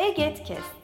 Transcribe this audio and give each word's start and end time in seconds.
Egetkest. 0.00 0.76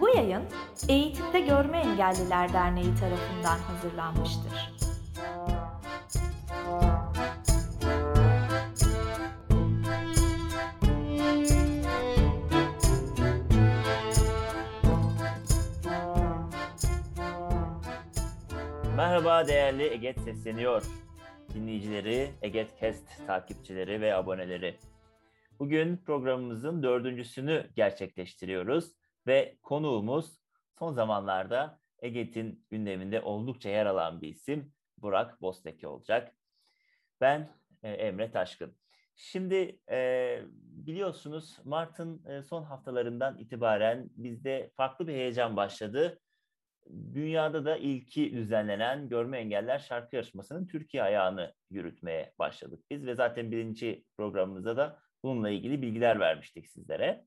Bu 0.00 0.08
yayın 0.08 0.42
Eğitimde 0.88 1.40
Görme 1.40 1.78
Engelliler 1.78 2.52
Derneği 2.52 2.94
tarafından 2.94 3.58
hazırlanmıştır. 3.58 4.72
Merhaba 18.96 19.48
değerli 19.48 19.82
Eget 19.82 20.20
sesleniyor. 20.20 20.82
Dinleyicileri, 21.54 22.30
Egetkest 22.42 23.26
takipçileri 23.26 24.00
ve 24.00 24.14
aboneleri. 24.14 24.78
Bugün 25.58 25.96
programımızın 25.96 26.82
dördüncüsünü 26.82 27.70
gerçekleştiriyoruz 27.76 28.92
ve 29.26 29.56
konuğumuz 29.62 30.40
son 30.78 30.92
zamanlarda 30.92 31.80
Eget'in 31.98 32.64
gündeminde 32.70 33.20
oldukça 33.20 33.68
yer 33.68 33.86
alan 33.86 34.20
bir 34.20 34.28
isim 34.28 34.72
Burak 34.98 35.42
Bosteki 35.42 35.86
olacak. 35.86 36.34
Ben 37.20 37.50
e, 37.82 37.90
Emre 37.90 38.30
Taşkın. 38.30 38.76
Şimdi 39.16 39.78
e, 39.90 40.38
biliyorsunuz 40.62 41.58
Mart'ın 41.64 42.24
e, 42.24 42.42
son 42.42 42.62
haftalarından 42.62 43.38
itibaren 43.38 44.10
bizde 44.16 44.70
farklı 44.76 45.08
bir 45.08 45.12
heyecan 45.12 45.56
başladı 45.56 46.21
dünyada 47.14 47.64
da 47.64 47.76
ilki 47.76 48.32
düzenlenen 48.32 49.08
Görme 49.08 49.38
Engeller 49.38 49.78
Şarkı 49.78 50.16
Yarışması'nın 50.16 50.66
Türkiye 50.66 51.02
ayağını 51.02 51.54
yürütmeye 51.70 52.32
başladık 52.38 52.84
biz 52.90 53.06
ve 53.06 53.14
zaten 53.14 53.50
birinci 53.50 54.04
programımızda 54.16 54.76
da 54.76 54.98
bununla 55.22 55.50
ilgili 55.50 55.82
bilgiler 55.82 56.20
vermiştik 56.20 56.68
sizlere. 56.68 57.24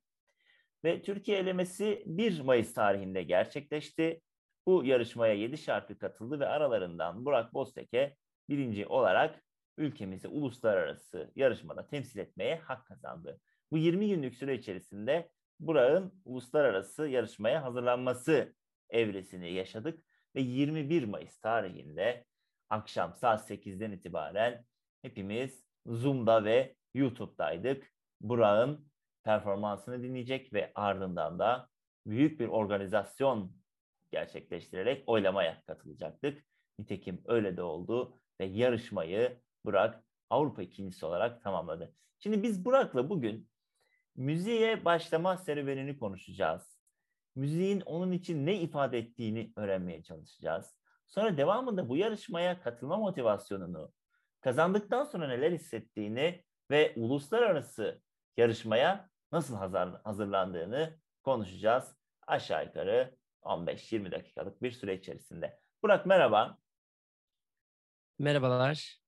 Ve 0.84 1.02
Türkiye 1.02 1.38
elemesi 1.38 2.04
1 2.06 2.40
Mayıs 2.40 2.74
tarihinde 2.74 3.24
gerçekleşti. 3.24 4.22
Bu 4.68 4.86
yarışmaya 4.86 5.34
7 5.34 5.58
şarkı 5.58 5.98
katıldı 5.98 6.40
ve 6.40 6.48
aralarından 6.48 7.26
Burak 7.26 7.54
Bozteke 7.54 8.16
birinci 8.50 8.88
olarak 8.88 9.44
ülkemizi 9.78 10.28
uluslararası 10.28 11.32
yarışmada 11.36 11.88
temsil 11.88 12.20
etmeye 12.20 12.56
hak 12.56 12.86
kazandı. 12.86 13.40
Bu 13.72 13.78
20 13.78 14.10
günlük 14.10 14.36
süre 14.36 14.56
içerisinde 14.56 15.30
Burak'ın 15.60 16.22
uluslararası 16.26 17.08
yarışmaya 17.08 17.64
hazırlanması 17.64 18.54
evresini 18.90 19.54
yaşadık 19.54 20.04
ve 20.36 20.42
21 20.42 21.04
Mayıs 21.04 21.38
tarihinde 21.38 22.26
akşam 22.70 23.14
saat 23.14 23.50
8'den 23.50 23.92
itibaren 23.92 24.66
hepimiz 25.02 25.66
Zoom'da 25.86 26.46
ve 26.46 26.76
YouTube'daydık. 26.94 27.92
Burak'ın 28.22 28.92
performansını 29.24 30.04
dinleyecek 30.04 30.54
ve 30.54 30.72
ardından 30.76 31.40
da 31.40 31.70
büyük 32.06 32.40
bir 32.40 32.48
organizasyon 32.48 33.56
gerçekleştirerek 34.12 35.04
oylamaya 35.10 35.62
katılacaktık. 35.62 36.46
Nitekim 36.80 37.22
öyle 37.26 37.58
de 37.58 37.62
oldu 37.62 38.20
ve 38.40 38.46
yarışmayı 38.46 39.42
Burak 39.66 40.04
Avrupa 40.30 40.62
ikincisi 40.62 41.06
olarak 41.06 41.44
tamamladı. 41.44 41.96
Şimdi 42.20 42.44
biz 42.44 42.66
Burak'la 42.66 43.10
bugün 43.10 43.50
müziğe 44.16 44.86
başlama 44.86 45.38
serüvenini 45.38 45.98
konuşacağız 46.00 46.75
müziğin 47.36 47.82
onun 47.82 48.12
için 48.12 48.46
ne 48.46 48.56
ifade 48.62 48.98
ettiğini 48.98 49.54
öğrenmeye 49.56 50.04
çalışacağız. 50.04 50.76
Sonra 51.08 51.38
devamında 51.38 51.90
bu 51.90 51.98
yarışmaya 51.98 52.62
katılma 52.62 52.98
motivasyonunu, 52.98 53.92
kazandıktan 54.42 55.04
sonra 55.04 55.28
neler 55.28 55.52
hissettiğini 55.52 56.44
ve 56.72 56.94
uluslararası 56.96 58.02
yarışmaya 58.38 59.10
nasıl 59.32 59.56
hazırlandığını 60.04 61.00
konuşacağız. 61.24 61.96
Aşağı 62.28 62.66
yukarı 62.66 63.16
15-20 63.42 64.12
dakikalık 64.12 64.62
bir 64.62 64.72
süre 64.72 64.96
içerisinde. 64.96 65.60
Burak 65.84 66.06
merhaba. 66.06 66.58
Merhabalar. 68.20 69.00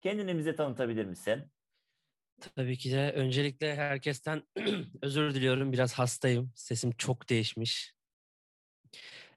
Kendini 0.00 0.38
bize 0.38 0.56
tanıtabilir 0.56 1.04
misin? 1.04 1.51
Tabii 2.56 2.78
ki 2.78 2.92
de 2.92 3.12
öncelikle 3.12 3.74
herkesten 3.76 4.42
özür 5.02 5.34
diliyorum. 5.34 5.72
Biraz 5.72 5.92
hastayım. 5.92 6.52
Sesim 6.54 6.90
çok 6.92 7.28
değişmiş. 7.28 7.94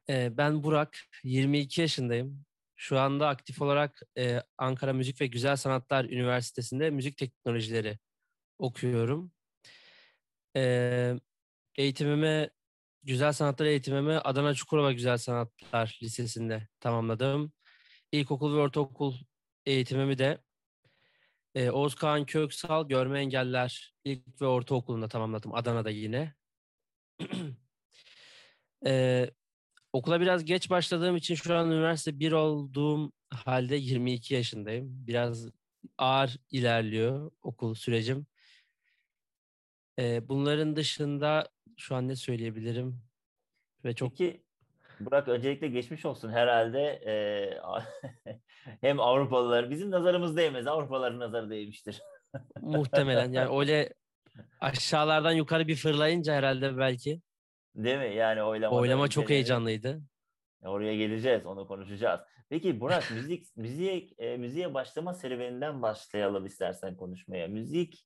Ee, 0.10 0.38
ben 0.38 0.64
Burak, 0.64 0.98
22 1.24 1.82
yaşındayım. 1.82 2.46
Şu 2.76 3.00
anda 3.00 3.28
aktif 3.28 3.62
olarak 3.62 4.02
e, 4.18 4.42
Ankara 4.58 4.94
Müzik 4.94 5.22
ve 5.22 5.28
Güzel 5.28 5.56
Sanatlar 5.56 6.06
Üniversitesi'nde 6.06 6.90
müzik 6.90 7.18
teknolojileri 7.18 8.00
okuyorum. 8.60 9.32
Ee, 10.56 11.16
eğitimimi, 11.76 12.50
güzel 13.04 13.34
sanatlar 13.34 13.66
eğitimimi 13.66 14.14
Adana 14.14 14.54
Çukurova 14.54 14.92
Güzel 14.92 15.18
Sanatlar 15.18 16.00
Lisesi'nde 16.04 16.68
tamamladım. 16.80 17.54
İlkokul 18.12 18.56
ve 18.56 18.60
ortaokul 18.60 19.16
eğitimimi 19.66 20.18
de 20.18 20.45
ee, 21.56 21.70
Oğuz 21.70 21.96
Kağan 21.96 22.26
Köksal 22.26 22.88
Görme 22.88 23.20
Engeller 23.20 23.94
ilk 24.04 24.42
ve 24.42 24.46
ortaokulunda 24.46 25.08
tamamladım. 25.08 25.56
Adana'da 25.56 25.90
yine. 25.90 26.34
ee, 28.86 29.30
okula 29.94 30.22
biraz 30.22 30.46
geç 30.46 30.70
başladığım 30.70 31.16
için 31.16 31.36
şu 31.36 31.56
an 31.56 31.72
üniversite 31.72 32.20
1 32.20 32.32
olduğum 32.32 33.12
halde 33.30 33.76
22 33.76 34.34
yaşındayım. 34.34 35.08
Biraz 35.08 35.50
ağır 35.98 36.38
ilerliyor 36.52 37.32
okul 37.42 37.74
sürecim. 37.74 38.28
Ee, 40.00 40.30
bunların 40.30 40.76
dışında 40.76 41.50
şu 41.78 41.96
an 41.96 42.08
ne 42.08 42.16
söyleyebilirim? 42.16 43.02
Ve 43.86 43.96
çok 43.96 44.10
Peki 44.10 44.45
Burak 45.00 45.28
öncelikle 45.28 45.68
geçmiş 45.68 46.06
olsun 46.06 46.30
herhalde 46.30 46.82
e, 47.06 47.14
hem 48.82 49.00
Avrupalılar 49.00 49.70
bizim 49.70 49.92
nazarımız 49.92 50.38
değmez 50.38 50.68
Avrupalıların 50.68 51.20
nazarı 51.20 51.50
değmiştir. 51.50 52.02
Muhtemelen 52.62 53.32
yani 53.32 53.60
öyle 53.60 53.94
aşağılardan 54.62 55.32
yukarı 55.32 55.68
bir 55.68 55.76
fırlayınca 55.76 56.34
herhalde 56.34 56.78
belki. 56.78 57.22
Değil 57.76 57.98
mi? 57.98 58.16
Yani 58.16 58.44
oylama. 58.44 58.76
Oylama 58.76 59.08
çok 59.08 59.30
heyecanlıydı. 59.30 60.02
Oraya 60.64 60.96
geleceğiz, 60.96 61.46
onu 61.46 61.68
konuşacağız. 61.68 62.22
Peki 62.50 62.80
Burak 62.80 63.12
müzik 63.12 63.46
müziğe 63.58 64.10
e, 64.18 64.38
müziğe 64.38 64.74
başlama 64.74 65.14
serüveninden 65.14 65.82
başlayalım 65.82 66.46
istersen 66.46 66.96
konuşmaya. 66.96 67.48
Müzik 67.48 68.06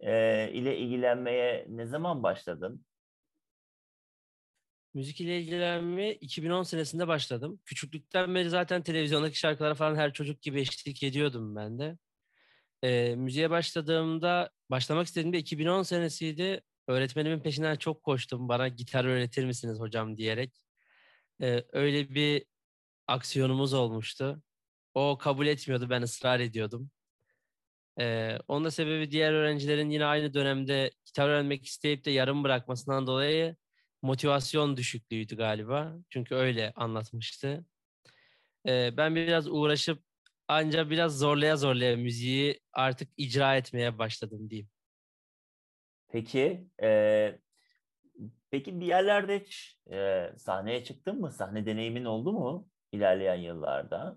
e, 0.00 0.50
ile 0.52 0.76
ilgilenmeye 0.76 1.66
ne 1.68 1.86
zaman 1.86 2.22
başladın? 2.22 2.85
Müzik 4.96 5.20
ile 5.20 5.40
ilgilenmeye 5.40 6.14
2010 6.14 6.62
senesinde 6.62 7.08
başladım. 7.08 7.60
Küçüklükten 7.64 8.34
beri 8.34 8.50
zaten 8.50 8.82
televizyondaki 8.82 9.38
şarkılara 9.38 9.74
falan 9.74 9.96
her 9.96 10.12
çocuk 10.12 10.42
gibi 10.42 10.60
eşlik 10.60 11.02
ediyordum 11.02 11.56
ben 11.56 11.78
de. 11.78 11.98
E, 12.82 13.14
müziğe 13.16 13.50
başladığımda, 13.50 14.50
başlamak 14.70 15.06
istediğimde 15.06 15.38
2010 15.38 15.82
senesiydi. 15.82 16.60
Öğretmenimin 16.88 17.40
peşinden 17.40 17.76
çok 17.76 18.02
koştum. 18.02 18.48
Bana 18.48 18.68
gitar 18.68 19.04
öğretir 19.04 19.44
misiniz 19.44 19.80
hocam 19.80 20.16
diyerek. 20.16 20.52
E, 21.42 21.64
öyle 21.72 22.10
bir 22.14 22.44
aksiyonumuz 23.06 23.74
olmuştu. 23.74 24.42
O 24.94 25.18
kabul 25.18 25.46
etmiyordu, 25.46 25.90
ben 25.90 26.02
ısrar 26.02 26.40
ediyordum. 26.40 26.90
Ee, 28.00 28.38
onun 28.48 28.64
da 28.64 28.70
sebebi 28.70 29.10
diğer 29.10 29.32
öğrencilerin 29.32 29.90
yine 29.90 30.04
aynı 30.04 30.34
dönemde 30.34 30.90
gitar 31.06 31.28
öğrenmek 31.28 31.66
isteyip 31.66 32.04
de 32.04 32.10
yarım 32.10 32.44
bırakmasından 32.44 33.06
dolayı 33.06 33.56
motivasyon 34.06 34.76
düşüklüğüydü 34.76 35.36
galiba. 35.36 35.94
Çünkü 36.10 36.34
öyle 36.34 36.72
anlatmıştı. 36.76 37.64
Ee, 38.68 38.96
ben 38.96 39.16
biraz 39.16 39.48
uğraşıp 39.48 40.02
ancak 40.48 40.90
biraz 40.90 41.18
zorlaya 41.18 41.56
zorlaya 41.56 41.96
müziği 41.96 42.60
artık 42.72 43.08
icra 43.16 43.56
etmeye 43.56 43.98
başladım 43.98 44.50
diyeyim. 44.50 44.68
Peki, 46.08 46.66
e, 46.82 47.38
peki 48.50 48.80
bir 48.80 48.86
yerlerde 48.86 49.40
hiç 49.40 49.78
e, 49.90 50.30
sahneye 50.36 50.84
çıktın 50.84 51.20
mı? 51.20 51.32
Sahne 51.32 51.66
deneyimin 51.66 52.04
oldu 52.04 52.32
mu 52.32 52.68
ilerleyen 52.92 53.34
yıllarda? 53.34 54.16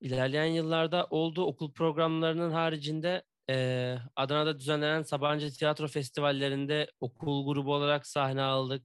İlerleyen 0.00 0.44
yıllarda 0.44 1.06
oldu. 1.10 1.44
Okul 1.44 1.72
programlarının 1.72 2.50
haricinde 2.50 3.22
e, 3.50 3.96
Adana'da 4.16 4.58
düzenlenen 4.58 5.02
Sabancı 5.02 5.50
Tiyatro 5.50 5.88
Festivallerinde 5.88 6.90
okul 7.00 7.46
grubu 7.46 7.74
olarak 7.74 8.06
sahne 8.06 8.42
aldık. 8.42 8.84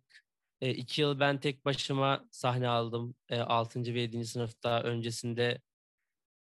E, 0.61 0.69
iki 0.69 1.01
yıl 1.01 1.19
ben 1.19 1.39
tek 1.39 1.65
başıma 1.65 2.25
sahne 2.31 2.67
aldım. 2.67 3.15
E, 3.29 3.39
6. 3.39 3.93
ve 3.93 3.99
7. 3.99 4.25
sınıfta 4.25 4.83
öncesinde. 4.83 5.61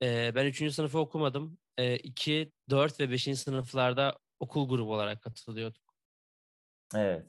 E, 0.02 0.36
ben 0.36 0.46
3. 0.46 0.74
sınıfı 0.74 1.00
okumadım. 1.00 1.58
E, 1.78 1.98
2, 1.98 2.52
4 2.70 3.00
ve 3.00 3.12
5. 3.12 3.36
sınıflarda 3.36 4.18
okul 4.40 4.70
grubu 4.70 4.94
olarak 4.94 5.22
katılıyorduk. 5.22 5.96
Evet. 6.96 7.26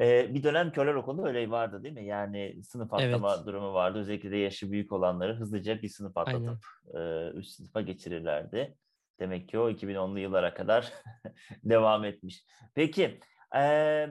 Ee, 0.00 0.34
bir 0.34 0.42
dönem 0.42 0.72
körler 0.72 0.94
okulunda 0.94 1.28
öyle 1.28 1.50
vardı 1.50 1.82
değil 1.82 1.94
mi? 1.94 2.04
Yani 2.04 2.62
sınıf 2.62 2.94
atlama 2.94 3.34
evet. 3.34 3.46
durumu 3.46 3.74
vardı. 3.74 3.98
Özellikle 3.98 4.30
de 4.30 4.36
yaşı 4.36 4.72
büyük 4.72 4.92
olanları 4.92 5.34
hızlıca 5.34 5.82
bir 5.82 5.88
sınıf 5.88 6.16
atlatıp 6.16 6.66
e, 6.94 7.30
üst 7.34 7.50
sınıfa 7.50 7.80
geçirirlerdi. 7.80 8.76
Demek 9.20 9.48
ki 9.48 9.58
o 9.58 9.70
2010'lu 9.70 10.18
yıllara 10.18 10.54
kadar 10.54 10.92
devam 11.64 12.04
etmiş. 12.04 12.44
Peki 12.74 13.20
e, 13.56 14.08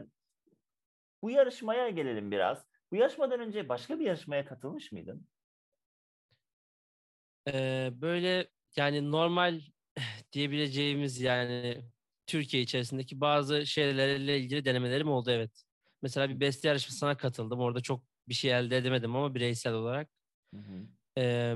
bu 1.21 1.29
yarışmaya 1.31 1.89
gelelim 1.89 2.31
biraz. 2.31 2.65
Bu 2.91 2.95
yarışmadan 2.95 3.39
önce 3.39 3.69
başka 3.69 3.99
bir 3.99 4.05
yarışmaya 4.05 4.45
katılmış 4.45 4.91
mıydın? 4.91 5.27
Ee, 7.47 7.89
böyle 7.93 8.47
yani 8.75 9.11
normal 9.11 9.61
diyebileceğimiz 10.33 11.21
yani 11.21 11.81
Türkiye 12.27 12.63
içerisindeki 12.63 13.21
bazı 13.21 13.65
şeylerle 13.65 14.39
ilgili 14.39 14.65
denemelerim 14.65 15.09
oldu 15.09 15.31
evet. 15.31 15.63
Mesela 16.01 16.29
bir 16.29 16.39
beste 16.39 16.67
yarışmasına 16.67 17.17
katıldım. 17.17 17.59
Orada 17.59 17.81
çok 17.81 18.03
bir 18.27 18.33
şey 18.33 18.51
elde 18.51 18.77
edemedim 18.77 19.15
ama 19.15 19.35
bireysel 19.35 19.73
olarak. 19.73 20.09
Hı 20.53 20.61
hı. 20.61 20.87
Ee, 21.17 21.55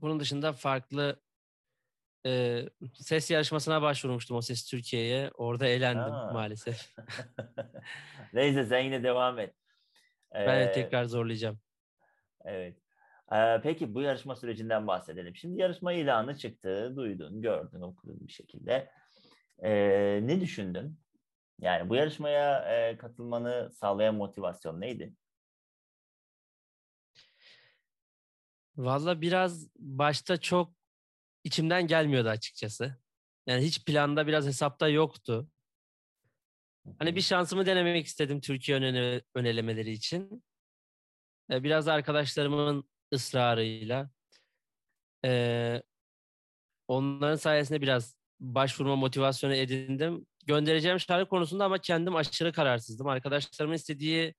bunun 0.00 0.20
dışında 0.20 0.52
farklı 0.52 1.20
e, 2.26 2.62
ses 2.94 3.30
yarışmasına 3.30 3.82
başvurmuştum 3.82 4.36
o 4.36 4.40
Ses 4.40 4.64
Türkiye'ye. 4.70 5.30
Orada 5.34 5.66
elendim 5.66 6.14
Aa. 6.14 6.32
maalesef. 6.32 6.94
Neyse 8.32 8.64
sen 8.64 8.80
yine 8.80 9.02
devam 9.02 9.38
et. 9.38 9.54
Ben 10.34 10.60
de 10.60 10.64
Ee, 10.64 10.72
tekrar 10.72 11.04
zorlayacağım. 11.04 11.60
Evet. 12.44 12.78
Ee, 13.32 13.60
peki 13.62 13.94
bu 13.94 14.02
yarışma 14.02 14.36
sürecinden 14.36 14.86
bahsedelim. 14.86 15.36
Şimdi 15.36 15.60
yarışma 15.60 15.92
ilanı 15.92 16.36
çıktı, 16.38 16.92
duydun, 16.96 17.42
gördün, 17.42 17.80
okudun 17.80 18.26
bir 18.26 18.32
şekilde. 18.32 18.90
Ee, 19.62 20.20
ne 20.22 20.40
düşündün? 20.40 21.00
Yani 21.60 21.88
bu 21.88 21.94
yarışmaya 21.94 22.58
e, 22.58 22.96
katılmanı 22.96 23.70
sağlayan 23.72 24.14
motivasyon 24.14 24.80
neydi? 24.80 25.14
Valla 28.76 29.20
biraz 29.20 29.68
başta 29.76 30.36
çok 30.36 30.72
içimden 31.44 31.86
gelmiyordu 31.86 32.28
açıkçası. 32.28 32.96
Yani 33.46 33.64
hiç 33.64 33.84
planda 33.84 34.26
biraz 34.26 34.46
hesapta 34.46 34.88
yoktu. 34.88 35.48
Hani 36.98 37.16
bir 37.16 37.20
şansımı 37.20 37.66
denemek 37.66 38.06
istedim 38.06 38.40
Türkiye 38.40 38.78
ön 38.78 39.22
önelemeleri 39.34 39.90
için. 39.90 40.44
Ee, 41.50 41.62
Biraz 41.62 41.86
da 41.86 41.92
arkadaşlarımın 41.92 42.88
ısrarıyla. 43.14 44.10
ee, 45.24 45.82
onların 46.88 47.36
sayesinde 47.36 47.80
biraz 47.82 48.16
başvurma 48.40 48.96
motivasyonu 48.96 49.54
edindim. 49.54 50.26
Göndereceğim 50.46 51.00
şarkı 51.00 51.28
konusunda 51.28 51.64
ama 51.64 51.78
kendim 51.78 52.16
aşırı 52.16 52.52
kararsızdım. 52.52 53.06
Arkadaşlarımın 53.06 53.74
istediği 53.74 54.34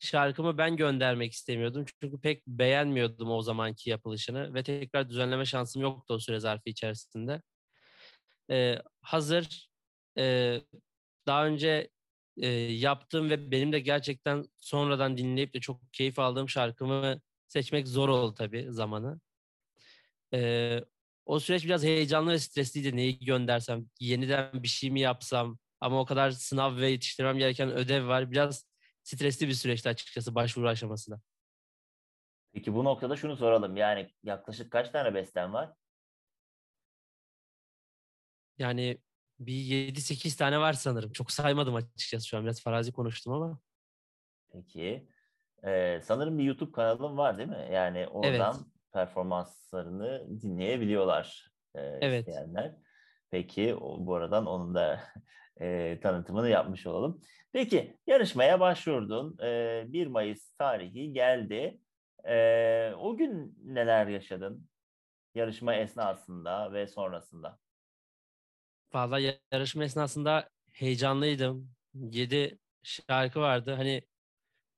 şarkımı 0.00 0.58
ben 0.58 0.76
göndermek 0.76 1.32
istemiyordum. 1.32 1.84
Çünkü 2.02 2.20
pek 2.20 2.46
beğenmiyordum 2.46 3.30
o 3.30 3.42
zamanki 3.42 3.90
yapılışını 3.90 4.54
ve 4.54 4.62
tekrar 4.62 5.10
düzenleme 5.10 5.44
şansım 5.44 5.82
yoktu 5.82 6.14
o 6.14 6.18
süre 6.18 6.40
zarfı 6.40 6.70
içerisinde. 6.70 7.42
Ee, 8.50 8.78
hazır 9.00 9.68
ee, 10.18 10.60
daha 11.26 11.46
önce 11.46 11.90
e, 12.36 12.48
yaptığım 12.48 13.30
ve 13.30 13.50
benim 13.50 13.72
de 13.72 13.80
gerçekten 13.80 14.44
sonradan 14.56 15.16
dinleyip 15.16 15.54
de 15.54 15.60
çok 15.60 15.92
keyif 15.92 16.18
aldığım 16.18 16.48
şarkımı 16.48 17.20
seçmek 17.48 17.88
zor 17.88 18.08
oldu 18.08 18.34
tabii 18.34 18.66
zamanı. 18.70 19.20
Ee, 20.34 20.84
o 21.26 21.40
süreç 21.40 21.64
biraz 21.64 21.84
heyecanlı 21.84 22.32
ve 22.32 22.38
stresliydi. 22.38 22.96
Neyi 22.96 23.18
göndersem, 23.18 23.86
yeniden 24.00 24.62
bir 24.62 24.68
şey 24.68 24.90
mi 24.90 25.00
yapsam 25.00 25.58
ama 25.80 26.00
o 26.00 26.04
kadar 26.04 26.30
sınav 26.30 26.76
ve 26.76 26.90
yetiştirmem 26.90 27.38
gereken 27.38 27.72
ödev 27.72 28.08
var. 28.08 28.30
Biraz 28.30 28.64
stresli 29.08 29.48
bir 29.48 29.52
süreçti 29.52 29.88
açıkçası 29.88 30.34
başvuru 30.34 30.68
aşamasında. 30.68 31.20
Peki 32.52 32.74
bu 32.74 32.84
noktada 32.84 33.16
şunu 33.16 33.36
soralım. 33.36 33.76
Yani 33.76 34.10
yaklaşık 34.22 34.72
kaç 34.72 34.90
tane 34.90 35.14
besten 35.14 35.52
var? 35.52 35.72
Yani 38.58 38.98
bir 39.38 39.52
7-8 39.52 40.38
tane 40.38 40.58
var 40.58 40.72
sanırım. 40.72 41.12
Çok 41.12 41.30
saymadım 41.30 41.74
açıkçası 41.74 42.26
şu 42.26 42.36
an. 42.36 42.44
Biraz 42.44 42.62
farazi 42.62 42.92
konuştum 42.92 43.32
ama. 43.32 43.58
Peki. 44.52 45.08
Ee, 45.64 46.00
sanırım 46.02 46.38
bir 46.38 46.44
YouTube 46.44 46.72
kanalın 46.72 47.16
var 47.16 47.38
değil 47.38 47.48
mi? 47.48 47.68
Yani 47.72 48.06
oradan 48.08 48.72
performanslarını 48.92 50.40
dinleyebiliyorlar 50.42 51.52
e, 51.74 51.80
Evet. 51.80 52.28
isteyenler. 52.28 52.76
Peki 53.30 53.74
o, 53.74 54.06
bu 54.06 54.14
aradan 54.14 54.46
onun 54.46 54.74
da 54.74 55.00
e, 55.60 55.98
tanıtımını 56.02 56.48
yapmış 56.48 56.86
olalım. 56.86 57.20
Peki 57.52 57.96
yarışmaya 58.06 58.60
başvurdun. 58.60 59.38
E, 59.42 59.84
1 59.88 60.06
Mayıs 60.06 60.50
tarihi 60.50 61.12
geldi. 61.12 61.80
E, 62.28 62.92
o 62.98 63.16
gün 63.16 63.58
neler 63.64 64.06
yaşadın? 64.06 64.68
Yarışma 65.34 65.74
esnasında 65.74 66.72
ve 66.72 66.86
sonrasında. 66.86 67.58
Vallahi 68.94 69.40
yarışma 69.52 69.84
esnasında 69.84 70.48
heyecanlıydım. 70.72 71.70
7 71.94 72.58
şarkı 72.82 73.40
vardı. 73.40 73.74
Hani 73.74 74.02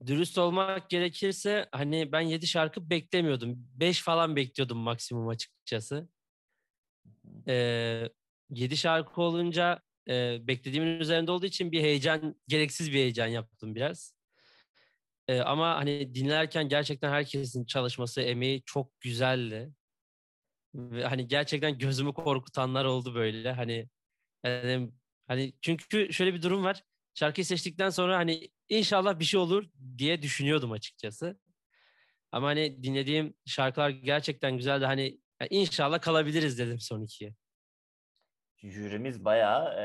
dürüst 0.06 0.38
olmak 0.38 0.91
gerekirse 0.91 1.69
hani 1.73 2.12
ben 2.12 2.21
7 2.21 2.47
şarkı 2.47 2.91
beklemiyordum. 2.91 3.55
5 3.75 4.03
falan 4.03 4.37
bekliyordum 4.37 4.79
maksimum 4.79 5.29
açıkçası. 5.29 6.09
Ee, 7.49 8.09
7 8.50 8.76
şarkı 8.76 9.23
olunca 9.23 9.83
e, 10.11 10.39
beklediğimin 10.47 11.01
üzerinde 11.01 11.31
olduğu 11.31 11.47
için 11.47 11.73
bir 11.73 11.83
heyecan, 11.83 12.37
gereksiz 12.49 12.93
bir 12.93 12.97
heyecan 12.97 13.27
yaptım 13.27 13.75
biraz. 13.75 14.15
Ee, 15.29 15.41
ama 15.41 15.77
hani 15.77 16.15
dinlerken 16.15 16.69
gerçekten 16.69 17.11
herkesin 17.11 17.65
çalışması, 17.65 18.21
emeği 18.21 18.62
çok 18.67 19.01
güzeldi. 19.01 19.73
Ve 20.75 21.05
hani 21.05 21.29
gerçekten 21.29 21.79
gözümü 21.79 22.15
korkutanlar 22.15 22.85
oldu 22.85 23.15
böyle. 23.15 23.53
Hani 23.53 23.89
yani, 24.45 24.93
hani 25.29 25.53
çünkü 25.62 26.12
şöyle 26.12 26.35
bir 26.35 26.43
durum 26.43 26.65
var. 26.65 26.85
Şarkıyı 27.15 27.45
seçtikten 27.45 27.91
sonra 27.91 28.17
hani 28.19 28.51
inşallah 28.69 29.19
bir 29.19 29.25
şey 29.25 29.41
olur 29.41 29.71
diye 29.99 30.23
düşünüyordum 30.23 30.73
açıkçası. 30.73 31.41
Ama 32.33 32.47
hani 32.49 32.83
dinlediğim 32.83 33.35
şarkılar 33.47 33.91
gerçekten 33.91 34.57
güzeldi. 34.57 34.85
Hani 34.85 35.21
ya 35.41 35.47
inşallah 35.51 36.01
kalabiliriz 36.01 36.59
dedim 36.59 36.81
son 36.81 37.03
ikiye. 37.03 37.35
Jürimiz 38.62 39.25
bayağı 39.25 39.75
e, 39.81 39.85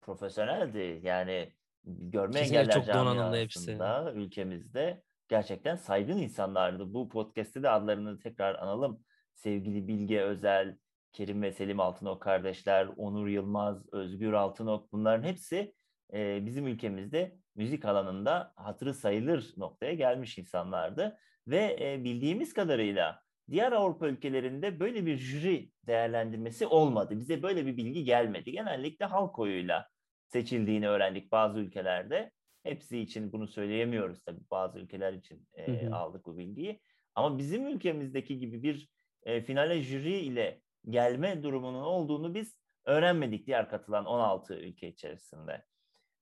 profesyoneldi. 0.00 1.00
Yani 1.02 1.52
görme 1.84 2.32
Kesinlikle 2.32 2.58
engeller 2.58 2.74
çok 2.74 2.94
donanımlı 2.94 3.36
hepsi. 3.36 3.78
ülkemizde 4.14 5.02
gerçekten 5.28 5.76
saygın 5.76 6.18
insanlardı. 6.18 6.94
Bu 6.94 7.08
podcast'te 7.08 7.62
de 7.62 7.70
adlarını 7.70 8.18
tekrar 8.18 8.54
analım. 8.54 9.04
Sevgili 9.34 9.88
Bilge 9.88 10.20
Özel, 10.20 10.76
Kerim 11.12 11.42
ve 11.42 11.52
Selim 11.52 11.80
Altınok 11.80 12.22
kardeşler, 12.22 12.88
Onur 12.96 13.28
Yılmaz, 13.28 13.92
Özgür 13.92 14.32
Altınok 14.32 14.92
bunların 14.92 15.22
hepsi 15.22 15.74
e, 16.12 16.46
bizim 16.46 16.66
ülkemizde 16.66 17.36
müzik 17.54 17.84
alanında 17.84 18.52
hatırı 18.56 18.94
sayılır 18.94 19.54
noktaya 19.56 19.94
gelmiş 19.94 20.38
insanlardı. 20.38 21.18
Ve 21.46 21.76
e, 21.80 22.04
bildiğimiz 22.04 22.54
kadarıyla 22.54 23.22
diğer 23.50 23.72
Avrupa 23.72 24.08
ülkelerinde 24.08 24.80
böyle 24.80 25.06
bir 25.06 25.16
jüri 25.16 25.70
değerlendirmesi 25.86 26.66
olmadı. 26.66 27.18
Bize 27.18 27.42
böyle 27.42 27.66
bir 27.66 27.76
bilgi 27.76 28.04
gelmedi. 28.04 28.52
Genellikle 28.52 29.04
halk 29.04 29.38
oyuyla 29.38 29.88
seçildiğini 30.26 30.88
öğrendik 30.88 31.32
bazı 31.32 31.58
ülkelerde. 31.58 32.30
Hepsi 32.62 32.98
için 32.98 33.32
bunu 33.32 33.48
söyleyemiyoruz 33.48 34.24
tabii. 34.24 34.40
Bazı 34.50 34.78
ülkeler 34.78 35.12
için 35.12 35.48
e, 35.54 35.66
Hı 35.66 35.86
hı. 35.86 35.96
aldık 35.96 36.26
bu 36.26 36.38
bilgiyi. 36.38 36.80
Ama 37.14 37.38
bizim 37.38 37.66
ülkemizdeki 37.66 38.38
gibi 38.38 38.62
bir 38.62 38.88
e, 39.22 39.40
finale 39.40 39.82
jüri 39.82 40.18
ile 40.18 40.60
gelme 40.88 41.42
durumunun 41.42 41.82
olduğunu 41.82 42.34
biz 42.34 42.58
öğrenmedik 42.84 43.46
diğer 43.46 43.68
katılan 43.68 44.04
16 44.04 44.54
ülke 44.54 44.88
içerisinde. 44.88 45.64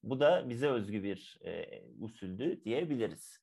Bu 0.03 0.21
da 0.21 0.49
bize 0.49 0.69
özgü 0.69 1.03
bir 1.03 1.39
e, 1.45 1.83
usuldü 2.01 2.65
diyebiliriz. 2.65 3.39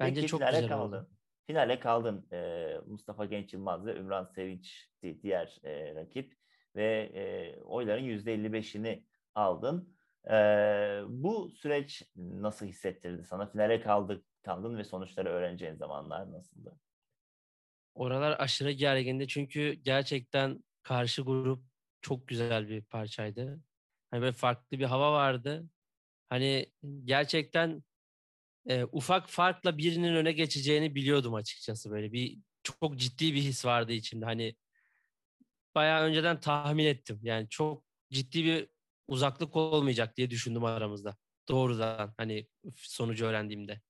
Bence 0.00 0.20
Peki, 0.20 0.26
çok 0.26 0.40
güzel 0.40 0.68
kaldın. 0.68 0.98
oldu. 0.98 1.10
Finale 1.46 1.80
kaldın. 1.80 2.28
Ee, 2.32 2.80
Mustafa 2.86 3.24
Genç 3.24 3.52
Yılmaz 3.52 3.86
ve 3.86 3.96
Ümran 3.96 4.24
Sevinç 4.24 4.90
di- 5.02 5.22
diğer 5.22 5.58
e, 5.64 5.94
rakip 5.94 6.36
ve 6.76 7.10
e, 7.14 7.60
oyların 7.62 8.02
%55'ini 8.02 9.04
aldın. 9.34 9.94
Ee, 10.30 11.02
bu 11.08 11.50
süreç 11.50 12.02
nasıl 12.16 12.66
hissettirdi 12.66 13.24
sana? 13.24 13.46
Finale 13.46 13.80
kaldık, 13.80 14.26
kaldın 14.42 14.78
ve 14.78 14.84
sonuçları 14.84 15.28
öğreneceğin 15.28 15.74
zamanlar 15.74 16.32
nasıldı? 16.32 16.80
Oralar 17.94 18.36
aşırı 18.40 18.70
gergindi 18.70 19.28
çünkü 19.28 19.72
gerçekten 19.72 20.64
karşı 20.82 21.22
grup 21.22 21.64
çok 22.00 22.28
güzel 22.28 22.68
bir 22.68 22.82
parçaydı. 22.82 23.60
Hani 24.10 24.22
böyle 24.22 24.32
farklı 24.32 24.78
bir 24.78 24.84
hava 24.84 25.12
vardı. 25.12 25.64
Hani 26.28 26.72
gerçekten 27.04 27.82
e, 28.68 28.84
ufak 28.84 29.28
farkla 29.28 29.78
birinin 29.78 30.14
öne 30.14 30.32
geçeceğini 30.32 30.94
biliyordum 30.94 31.34
açıkçası 31.34 31.90
böyle 31.90 32.12
bir 32.12 32.38
çok 32.62 32.96
ciddi 32.96 33.34
bir 33.34 33.40
his 33.40 33.64
vardı 33.64 33.92
içimde. 33.92 34.24
Hani 34.24 34.56
bayağı 35.74 36.02
önceden 36.02 36.40
tahmin 36.40 36.84
ettim. 36.84 37.20
Yani 37.22 37.48
çok 37.48 37.84
ciddi 38.12 38.44
bir 38.44 38.68
uzaklık 39.08 39.56
olmayacak 39.56 40.16
diye 40.16 40.30
düşündüm 40.30 40.64
aramızda. 40.64 41.16
Doğrudan 41.48 42.14
hani 42.16 42.48
sonucu 42.76 43.26
öğrendiğimde. 43.26 43.80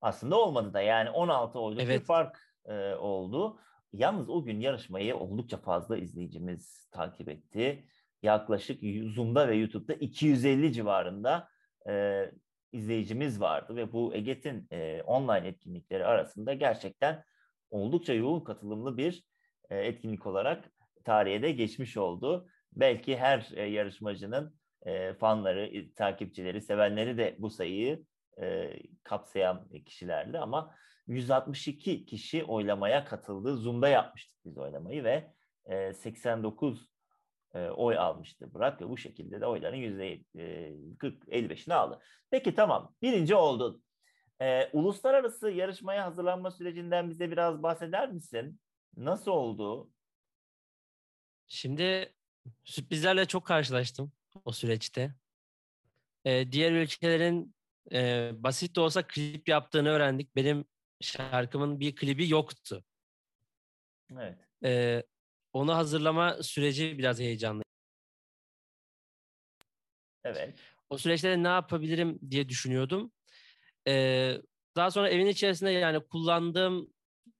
Aslında 0.00 0.40
olmadı 0.40 0.74
da 0.74 0.80
yani 0.80 1.10
16 1.10 1.58
oyluk 1.58 1.80
bir 1.80 1.84
Evet. 1.84 2.04
fark 2.06 2.40
e, 2.64 2.94
oldu. 2.94 3.58
yalnız 3.92 4.30
o 4.30 4.44
gün 4.44 4.60
yarışmayı 4.60 5.16
oldukça 5.16 5.56
fazla 5.58 5.96
izleyicimiz 5.96 6.88
takip 6.92 7.28
etti. 7.28 7.88
Yaklaşık 8.22 8.82
Zoom'da 9.14 9.48
ve 9.48 9.54
YouTube'da 9.56 9.94
250 9.94 10.72
civarında 10.72 11.48
e, 11.88 12.22
izleyicimiz 12.72 13.40
vardı 13.40 13.76
ve 13.76 13.92
bu 13.92 14.14
Eget'in 14.14 14.66
e, 14.70 15.02
online 15.02 15.48
etkinlikleri 15.48 16.04
arasında 16.04 16.54
gerçekten 16.54 17.24
oldukça 17.70 18.12
yoğun 18.12 18.40
katılımlı 18.40 18.96
bir 18.96 19.24
e, 19.70 19.78
etkinlik 19.78 20.26
olarak 20.26 20.72
tarihe 21.04 21.42
de 21.42 21.52
geçmiş 21.52 21.96
oldu. 21.96 22.48
Belki 22.72 23.16
her 23.16 23.50
e, 23.54 23.62
yarışmacının 23.62 24.54
e, 24.82 25.14
fanları, 25.14 25.94
takipçileri, 25.96 26.62
sevenleri 26.62 27.18
de 27.18 27.36
bu 27.38 27.50
sayıyı 27.50 28.04
e, 28.42 28.72
kapsayan 29.02 29.68
kişilerdi 29.86 30.38
ama 30.38 30.74
162 31.06 32.06
kişi 32.06 32.44
oylamaya 32.44 33.04
katıldı. 33.04 33.56
Zoom'da 33.56 33.88
yapmıştık 33.88 34.44
biz 34.44 34.58
oylamayı 34.58 35.04
ve 35.04 35.32
e, 35.66 35.94
89 35.94 36.91
e, 37.54 37.68
oy 37.68 37.98
almıştı 37.98 38.54
Burak 38.54 38.80
ve 38.80 38.88
bu 38.88 38.96
şekilde 38.96 39.40
de 39.40 39.46
oyların 39.46 39.76
%40-55'ini 39.76 41.74
aldı. 41.74 42.00
Peki 42.30 42.54
tamam 42.54 42.94
birinci 43.02 43.34
oldun. 43.34 43.84
E, 44.40 44.70
uluslararası 44.72 45.50
yarışmaya 45.50 46.04
hazırlanma 46.04 46.50
sürecinden 46.50 47.10
bize 47.10 47.30
biraz 47.30 47.62
bahseder 47.62 48.12
misin? 48.12 48.60
Nasıl 48.96 49.30
oldu? 49.30 49.90
Şimdi 51.46 52.14
sürprizlerle 52.64 53.26
çok 53.26 53.46
karşılaştım 53.46 54.12
o 54.44 54.52
süreçte. 54.52 55.14
Ee, 56.24 56.52
diğer 56.52 56.72
ülkelerin 56.72 57.54
e, 57.92 58.30
basit 58.34 58.76
de 58.76 58.80
olsa 58.80 59.06
klip 59.06 59.48
yaptığını 59.48 59.88
öğrendik. 59.88 60.36
Benim 60.36 60.64
şarkımın 61.00 61.80
bir 61.80 61.96
klibi 61.96 62.28
yoktu. 62.28 62.84
Evet. 64.12 64.38
Ee, 64.64 65.02
onu 65.52 65.74
hazırlama 65.74 66.42
süreci 66.42 66.98
biraz 66.98 67.20
heyecanlı. 67.20 67.62
Evet. 70.24 70.54
O 70.90 70.98
süreçte 70.98 71.42
ne 71.42 71.48
yapabilirim 71.48 72.18
diye 72.30 72.48
düşünüyordum. 72.48 73.12
Ee, 73.88 74.36
daha 74.76 74.90
sonra 74.90 75.08
evin 75.08 75.26
içerisinde 75.26 75.70
yani 75.70 76.00
kullandığım 76.06 76.88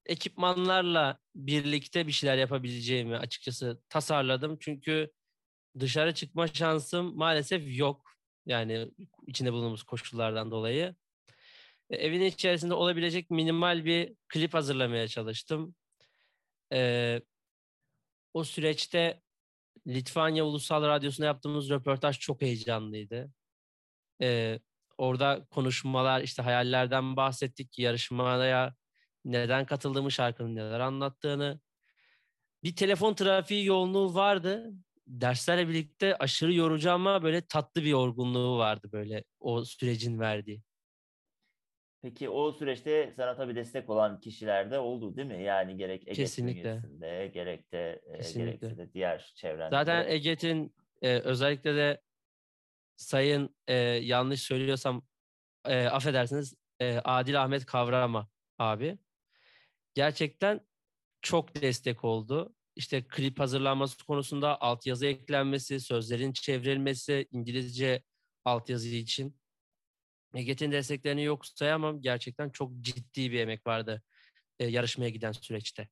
ekipmanlarla 0.06 1.18
birlikte 1.34 2.06
bir 2.06 2.12
şeyler 2.12 2.36
yapabileceğimi 2.36 3.16
açıkçası 3.16 3.82
tasarladım. 3.88 4.56
Çünkü 4.60 5.10
dışarı 5.80 6.14
çıkma 6.14 6.48
şansım 6.48 7.16
maalesef 7.16 7.78
yok. 7.78 8.12
Yani 8.46 8.88
içinde 9.26 9.52
bulunduğumuz 9.52 9.82
koşullardan 9.82 10.50
dolayı. 10.50 10.94
E, 11.90 11.96
evin 11.96 12.20
içerisinde 12.20 12.74
olabilecek 12.74 13.30
minimal 13.30 13.84
bir 13.84 14.14
klip 14.28 14.54
hazırlamaya 14.54 15.08
çalıştım. 15.08 15.74
Ee, 16.72 17.20
o 18.34 18.44
süreçte 18.44 19.22
Litvanya 19.86 20.44
Ulusal 20.44 20.82
Radyosu'nda 20.82 21.26
yaptığımız 21.26 21.70
röportaj 21.70 22.18
çok 22.18 22.42
heyecanlıydı. 22.42 23.32
Ee, 24.22 24.60
orada 24.98 25.46
konuşmalar, 25.50 26.20
işte 26.20 26.42
hayallerden 26.42 27.16
bahsettik, 27.16 27.78
yarışmaya 27.78 28.74
neden 29.24 29.66
katıldığımı, 29.66 30.12
şarkının 30.12 30.56
neler 30.56 30.80
anlattığını. 30.80 31.60
Bir 32.62 32.76
telefon 32.76 33.14
trafiği 33.14 33.66
yoğunluğu 33.66 34.14
vardı. 34.14 34.72
Derslerle 35.06 35.68
birlikte 35.68 36.16
aşırı 36.16 36.54
yorucu 36.54 36.92
ama 36.92 37.22
böyle 37.22 37.40
tatlı 37.46 37.82
bir 37.82 37.88
yorgunluğu 37.88 38.58
vardı 38.58 38.88
böyle 38.92 39.24
o 39.40 39.64
sürecin 39.64 40.20
verdiği. 40.20 40.62
Peki 42.02 42.28
o 42.28 42.52
süreçte 42.52 43.12
sana 43.16 43.36
tabii 43.36 43.54
destek 43.54 43.90
olan 43.90 44.20
kişiler 44.20 44.70
de 44.70 44.78
oldu 44.78 45.16
değil 45.16 45.28
mi? 45.28 45.42
Yani 45.42 45.76
gerek 45.76 46.02
Ege 46.08 46.12
Kesinlikle. 46.12 46.82
gerek 47.34 47.72
de 47.72 48.02
e, 48.06 48.16
Kesinlikle. 48.16 48.50
gerekse 48.50 48.76
de 48.76 48.92
diğer 48.92 49.32
çevrende. 49.36 49.70
Zaten 49.76 50.08
Eget'in 50.08 50.74
e, 51.02 51.18
özellikle 51.18 51.76
de 51.76 52.00
sayın 52.96 53.56
e, 53.68 53.74
yanlış 53.84 54.42
söylüyorsam 54.42 55.06
e, 55.64 55.86
affedersiniz 55.86 56.54
e, 56.80 56.98
Adil 57.04 57.42
Ahmet 57.42 57.66
Kavrama 57.66 58.28
abi 58.58 58.98
gerçekten 59.94 60.60
çok 61.22 61.54
destek 61.62 62.04
oldu. 62.04 62.54
İşte 62.76 63.04
klip 63.08 63.38
hazırlanması 63.40 64.06
konusunda 64.06 64.60
altyazı 64.60 65.06
eklenmesi, 65.06 65.80
sözlerin 65.80 66.32
çevrilmesi, 66.32 67.28
İngilizce 67.30 68.02
altyazı 68.44 68.88
için. 68.88 69.41
Eget'in 70.34 70.72
desteklerini 70.72 71.24
yok 71.24 71.46
sayamam. 71.46 72.00
Gerçekten 72.00 72.50
çok 72.50 72.72
ciddi 72.80 73.32
bir 73.32 73.40
emek 73.40 73.66
vardı 73.66 74.02
e, 74.58 74.66
yarışmaya 74.66 75.08
giden 75.08 75.32
süreçte. 75.32 75.88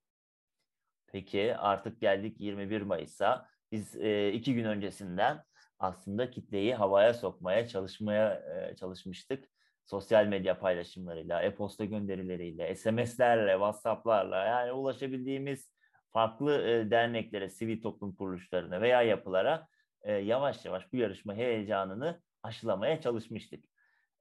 Peki 1.07 1.57
artık 1.57 2.01
geldik 2.01 2.41
21 2.41 2.83
Mayıs'a. 2.83 3.49
Biz 3.73 3.97
e, 3.97 4.33
iki 4.33 4.55
gün 4.55 4.65
öncesinden 4.65 5.45
aslında 5.79 6.31
kitleyi 6.31 6.75
havaya 6.75 7.15
sokmaya 7.15 7.69
çalışmaya 7.69 8.35
e, 8.35 8.77
çalışmıştık. 8.77 9.45
Sosyal 9.85 10.27
medya 10.27 10.59
paylaşımlarıyla, 10.59 11.43
e-posta 11.43 11.85
gönderileriyle, 11.85 12.75
SMS'lerle, 12.75 13.53
WhatsApp'larla 13.53 14.45
yani 14.45 14.73
ulaşabildiğimiz 14.73 15.73
farklı 16.11 16.63
e, 16.69 16.91
derneklere, 16.91 17.51
sivil 17.51 17.83
toplum 17.83 18.15
kuruluşlarına 18.15 18.81
veya 18.81 19.03
yapılara 19.03 19.69
e, 20.03 20.13
yavaş 20.13 20.65
yavaş 20.65 20.93
bu 20.93 20.97
yarışma 20.97 21.35
heyecanını 21.35 22.23
aşılamaya 22.43 23.01
çalışmıştık. 23.01 23.70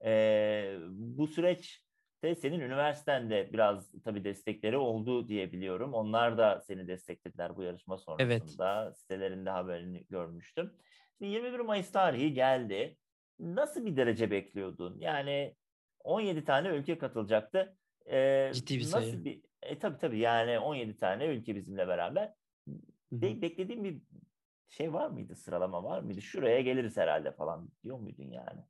E, 0.05 0.77
bu 0.91 1.27
süreç 1.27 1.83
de 2.23 2.35
senin 2.35 2.59
üniversitende 2.59 3.53
biraz 3.53 3.91
tabii 4.03 4.23
destekleri 4.23 4.77
oldu 4.77 5.27
diye 5.27 5.51
biliyorum. 5.51 5.93
Onlar 5.93 6.37
da 6.37 6.61
seni 6.61 6.87
desteklediler 6.87 7.55
bu 7.55 7.63
yarışma 7.63 7.97
sonrasında. 7.97 8.85
Evet. 8.85 8.97
Sitelerinde 8.97 9.49
haberini 9.49 10.05
görmüştüm. 10.09 10.73
Şimdi 11.17 11.31
21 11.31 11.59
Mayıs 11.59 11.91
tarihi 11.91 12.33
geldi. 12.33 12.97
Nasıl 13.39 13.85
bir 13.85 13.97
derece 13.97 14.31
bekliyordun? 14.31 14.97
Yani 14.99 15.55
17 16.03 16.43
tane 16.45 16.67
ülke 16.67 16.97
katılacaktı. 16.97 17.77
Ee, 18.11 18.51
Ciddi 18.53 18.75
bir 18.75 18.83
nasıl 18.83 18.99
sayı. 18.99 19.25
Bir, 19.25 19.41
e, 19.63 19.79
tabii 19.79 19.97
tabii 19.97 20.19
yani 20.19 20.59
17 20.59 20.97
tane 20.97 21.25
ülke 21.25 21.55
bizimle 21.55 21.87
beraber. 21.87 22.33
Be- 23.11 23.41
beklediğin 23.41 23.83
bir 23.83 24.01
şey 24.69 24.93
var 24.93 25.09
mıydı? 25.09 25.35
Sıralama 25.35 25.83
var 25.83 25.99
mıydı? 25.99 26.21
Şuraya 26.21 26.61
geliriz 26.61 26.97
herhalde 26.97 27.31
falan 27.31 27.69
diyor 27.83 27.99
muydun 27.99 28.31
yani? 28.31 28.61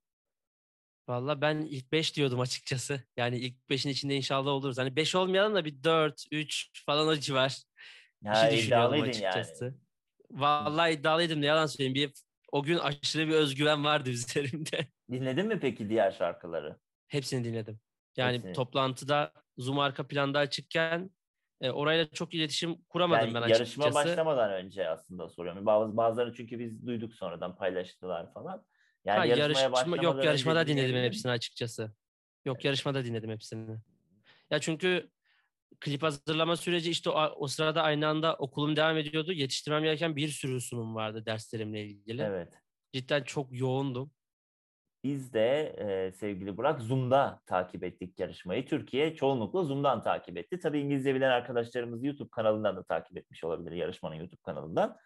Valla 1.10 1.42
ben 1.42 1.62
ilk 1.62 1.92
5 1.92 2.16
diyordum 2.16 2.40
açıkçası. 2.40 3.04
Yani 3.18 3.38
ilk 3.38 3.56
5'in 3.70 3.92
içinde 3.92 4.16
inşallah 4.16 4.52
oluruz. 4.52 4.78
Hani 4.78 4.96
5 4.96 5.16
olmayalım 5.16 5.56
da 5.56 5.66
bir 5.66 5.84
4, 5.84 6.24
3 6.32 6.84
falan 6.86 7.08
o 7.08 7.16
civar. 7.16 7.64
Ya, 8.22 8.34
şey 8.34 8.66
iddialıydın 8.66 9.10
açıkçası. 9.10 9.66
yani. 9.66 9.76
Vallahi 10.32 10.92
iddialıydım 10.94 11.42
ne 11.42 11.46
yalan 11.46 11.66
söyleyeyim. 11.66 11.96
Bir, 11.96 12.14
o 12.52 12.64
gün 12.64 12.78
aşırı 12.78 13.28
bir 13.28 13.34
özgüven 13.34 13.84
vardı 13.84 14.10
üzerimde. 14.10 14.88
Dinledin 15.12 15.48
mi 15.48 15.60
peki 15.60 15.90
diğer 15.90 16.12
şarkıları? 16.12 16.78
Hepsini 17.08 17.44
dinledim. 17.44 17.80
Yani 18.18 18.34
Hepsini. 18.34 18.54
toplantıda 18.54 19.32
Zoom 19.58 19.80
arka 19.80 20.08
planda 20.08 20.40
açıkken 20.40 21.12
e, 21.62 21.72
orayla 21.72 22.10
çok 22.10 22.34
iletişim 22.34 22.82
kuramadım 22.82 23.26
Yani 23.28 23.34
ben 23.34 23.48
yarışma 23.48 23.86
açıkçası. 23.86 24.10
başlamadan 24.10 24.52
önce 24.52 24.90
aslında 24.90 25.30
soruyorum. 25.30 25.66
Bazı 25.66 25.98
bazıları 25.98 26.34
çünkü 26.34 26.60
biz 26.60 26.86
duyduk 26.86 27.14
sonradan 27.14 27.56
paylaştılar 27.56 28.34
falan. 28.34 28.66
Yani 29.06 29.18
Ha, 29.18 29.26
yarışma, 29.26 29.96
yok 30.02 30.26
yarışmada 30.26 30.68
dinledim 30.68 30.96
mi? 30.96 31.04
hepsini 31.04 31.32
açıkçası. 31.32 31.92
Yok 32.46 32.66
yarışmada 32.66 33.06
dinledim 33.06 33.30
hepsini. 33.30 33.78
Ya 34.52 34.60
çünkü 34.60 35.10
klip 35.80 36.04
hazırlama 36.04 36.56
süreci 36.56 36.92
işte 36.92 37.10
o, 37.10 37.22
o 37.36 37.48
sırada 37.48 37.84
aynı 37.84 38.08
anda 38.08 38.36
okulum 38.36 38.76
devam 38.76 38.98
ediyordu. 38.98 39.32
Yetiştirmem 39.32 39.84
gereken 39.84 40.16
bir 40.16 40.28
sürü 40.28 40.62
sunum 40.62 40.96
vardı 40.96 41.26
derslerimle 41.26 41.86
ilgili. 41.86 42.22
Evet. 42.22 42.54
Cidden 42.94 43.24
çok 43.24 43.48
yoğundum. 43.52 44.12
Biz 45.04 45.34
de 45.34 45.76
e, 45.78 46.12
sevgili 46.12 46.58
Burak 46.58 46.82
Zoom'da 46.82 47.42
takip 47.46 47.84
ettik 47.84 48.20
yarışmayı. 48.20 48.66
Türkiye 48.68 49.16
çoğunlukla 49.16 49.64
Zoom'dan 49.64 50.04
takip 50.04 50.38
etti. 50.38 50.60
Tabii 50.60 50.80
İngilizce 50.80 51.16
bilen 51.16 51.30
arkadaşlarımız 51.30 52.04
YouTube 52.04 52.30
kanalından 52.30 52.76
da 52.76 52.84
takip 52.84 53.18
etmiş 53.18 53.44
olabilir 53.44 53.72
yarışmanın 53.72 54.16
YouTube 54.16 54.42
kanalından. 54.44 54.98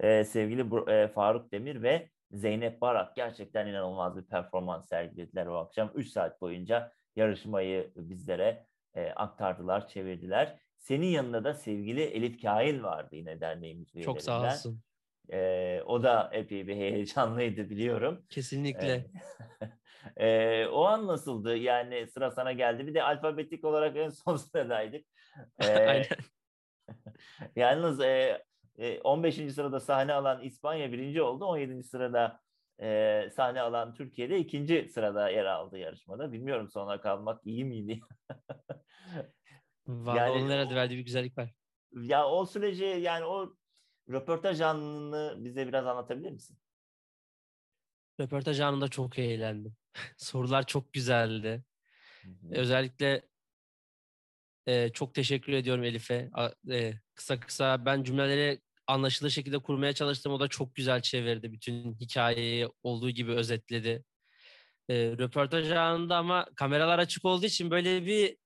E, 0.00 0.24
sevgili 0.24 0.62
Bur- 0.62 0.90
e, 0.92 1.08
Faruk 1.08 1.52
Demir 1.52 1.82
ve 1.82 2.10
Zeynep 2.30 2.80
Barak 2.80 3.16
gerçekten 3.16 3.66
inanılmaz 3.66 4.16
bir 4.16 4.22
performans 4.22 4.88
sergilediler 4.88 5.46
o 5.46 5.54
akşam. 5.54 5.90
3 5.94 6.08
saat 6.08 6.40
boyunca 6.40 6.92
yarışmayı 7.16 7.92
bizlere 7.96 8.66
e, 8.94 9.10
aktardılar, 9.10 9.88
çevirdiler. 9.88 10.58
Senin 10.76 11.06
yanında 11.06 11.44
da 11.44 11.54
sevgili 11.54 12.02
Elif 12.02 12.42
Kail 12.42 12.82
vardı 12.82 13.16
yine 13.16 13.40
derneğimiz 13.40 13.94
üyelerinden. 13.94 14.12
Çok 14.12 14.22
sağ 14.22 14.46
olsun. 14.46 14.82
E, 15.32 15.82
o 15.86 16.02
da 16.02 16.30
epey 16.32 16.66
bir 16.66 16.76
heyecanlıydı 16.76 17.70
biliyorum. 17.70 18.26
Kesinlikle. 18.28 19.06
Ee, 20.16 20.26
e, 20.26 20.66
o 20.66 20.84
an 20.84 21.06
nasıldı? 21.06 21.56
Yani 21.56 22.06
sıra 22.06 22.30
sana 22.30 22.52
geldi. 22.52 22.86
Bir 22.86 22.94
de 22.94 23.02
alfabetik 23.02 23.64
olarak 23.64 23.96
en 23.96 24.08
son 24.08 24.36
sıradaydık. 24.36 25.06
Ee, 25.58 25.66
Aynen. 25.76 26.06
yalnız 27.56 28.00
e, 28.00 28.06
e, 28.06 28.45
15. 28.78 29.50
sırada 29.52 29.80
sahne 29.80 30.12
alan 30.12 30.42
İspanya 30.42 30.92
birinci 30.92 31.22
oldu. 31.22 31.44
17. 31.44 31.82
sırada 31.82 32.40
e, 32.80 33.28
sahne 33.36 33.60
alan 33.60 33.94
Türkiye'de 33.94 34.38
ikinci 34.38 34.88
sırada 34.88 35.28
yer 35.30 35.44
aldı 35.44 35.78
yarışmada. 35.78 36.32
Bilmiyorum 36.32 36.68
sonra 36.68 37.00
kalmak 37.00 37.46
iyi 37.46 37.64
miydi? 37.64 38.00
Vallahi 39.86 40.16
Yani 40.18 40.30
onun 40.30 40.50
herhalde 40.50 40.72
o- 40.74 40.76
verdiği 40.76 40.98
bir 40.98 41.04
güzellik 41.04 41.38
var. 41.38 41.54
Ya 41.92 42.26
o 42.28 42.46
süreci 42.46 42.84
yani 42.84 43.24
o 43.24 43.56
röportaj 44.10 44.60
anını 44.60 45.34
bize 45.44 45.68
biraz 45.68 45.86
anlatabilir 45.86 46.30
misin? 46.30 46.58
Röportaj 48.20 48.60
anında 48.60 48.88
çok 48.88 49.18
eğlendim. 49.18 49.76
Sorular 50.16 50.66
çok 50.66 50.92
güzeldi. 50.92 51.64
Özellikle 52.50 53.22
e, 54.66 54.88
çok 54.92 55.14
teşekkür 55.14 55.52
ediyorum 55.52 55.84
Elif'e. 55.84 56.30
E, 56.70 56.92
kısa 57.14 57.40
kısa 57.40 57.84
ben 57.86 58.02
cümleleri 58.02 58.60
anlaşılır 58.86 59.30
şekilde 59.30 59.58
kurmaya 59.58 59.92
çalıştım. 59.92 60.32
O 60.32 60.40
da 60.40 60.48
çok 60.48 60.74
güzel 60.74 61.02
çevirdi. 61.02 61.52
Bütün 61.52 61.94
hikayeyi 61.94 62.68
olduğu 62.82 63.10
gibi 63.10 63.32
özetledi. 63.32 64.04
E, 64.88 64.94
röportaj 64.94 65.70
anında 65.70 66.16
ama 66.16 66.46
kameralar 66.56 66.98
açık 66.98 67.24
olduğu 67.24 67.46
için 67.46 67.70
böyle 67.70 68.06
bir 68.06 68.36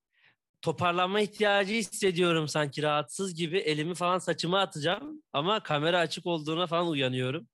toparlanma 0.62 1.20
ihtiyacı 1.20 1.74
hissediyorum 1.74 2.48
sanki 2.48 2.82
rahatsız 2.82 3.34
gibi. 3.34 3.58
Elimi 3.58 3.94
falan 3.94 4.18
saçıma 4.18 4.60
atacağım 4.60 5.22
ama 5.32 5.62
kamera 5.62 5.98
açık 5.98 6.26
olduğuna 6.26 6.66
falan 6.66 6.88
uyanıyorum. 6.88 7.48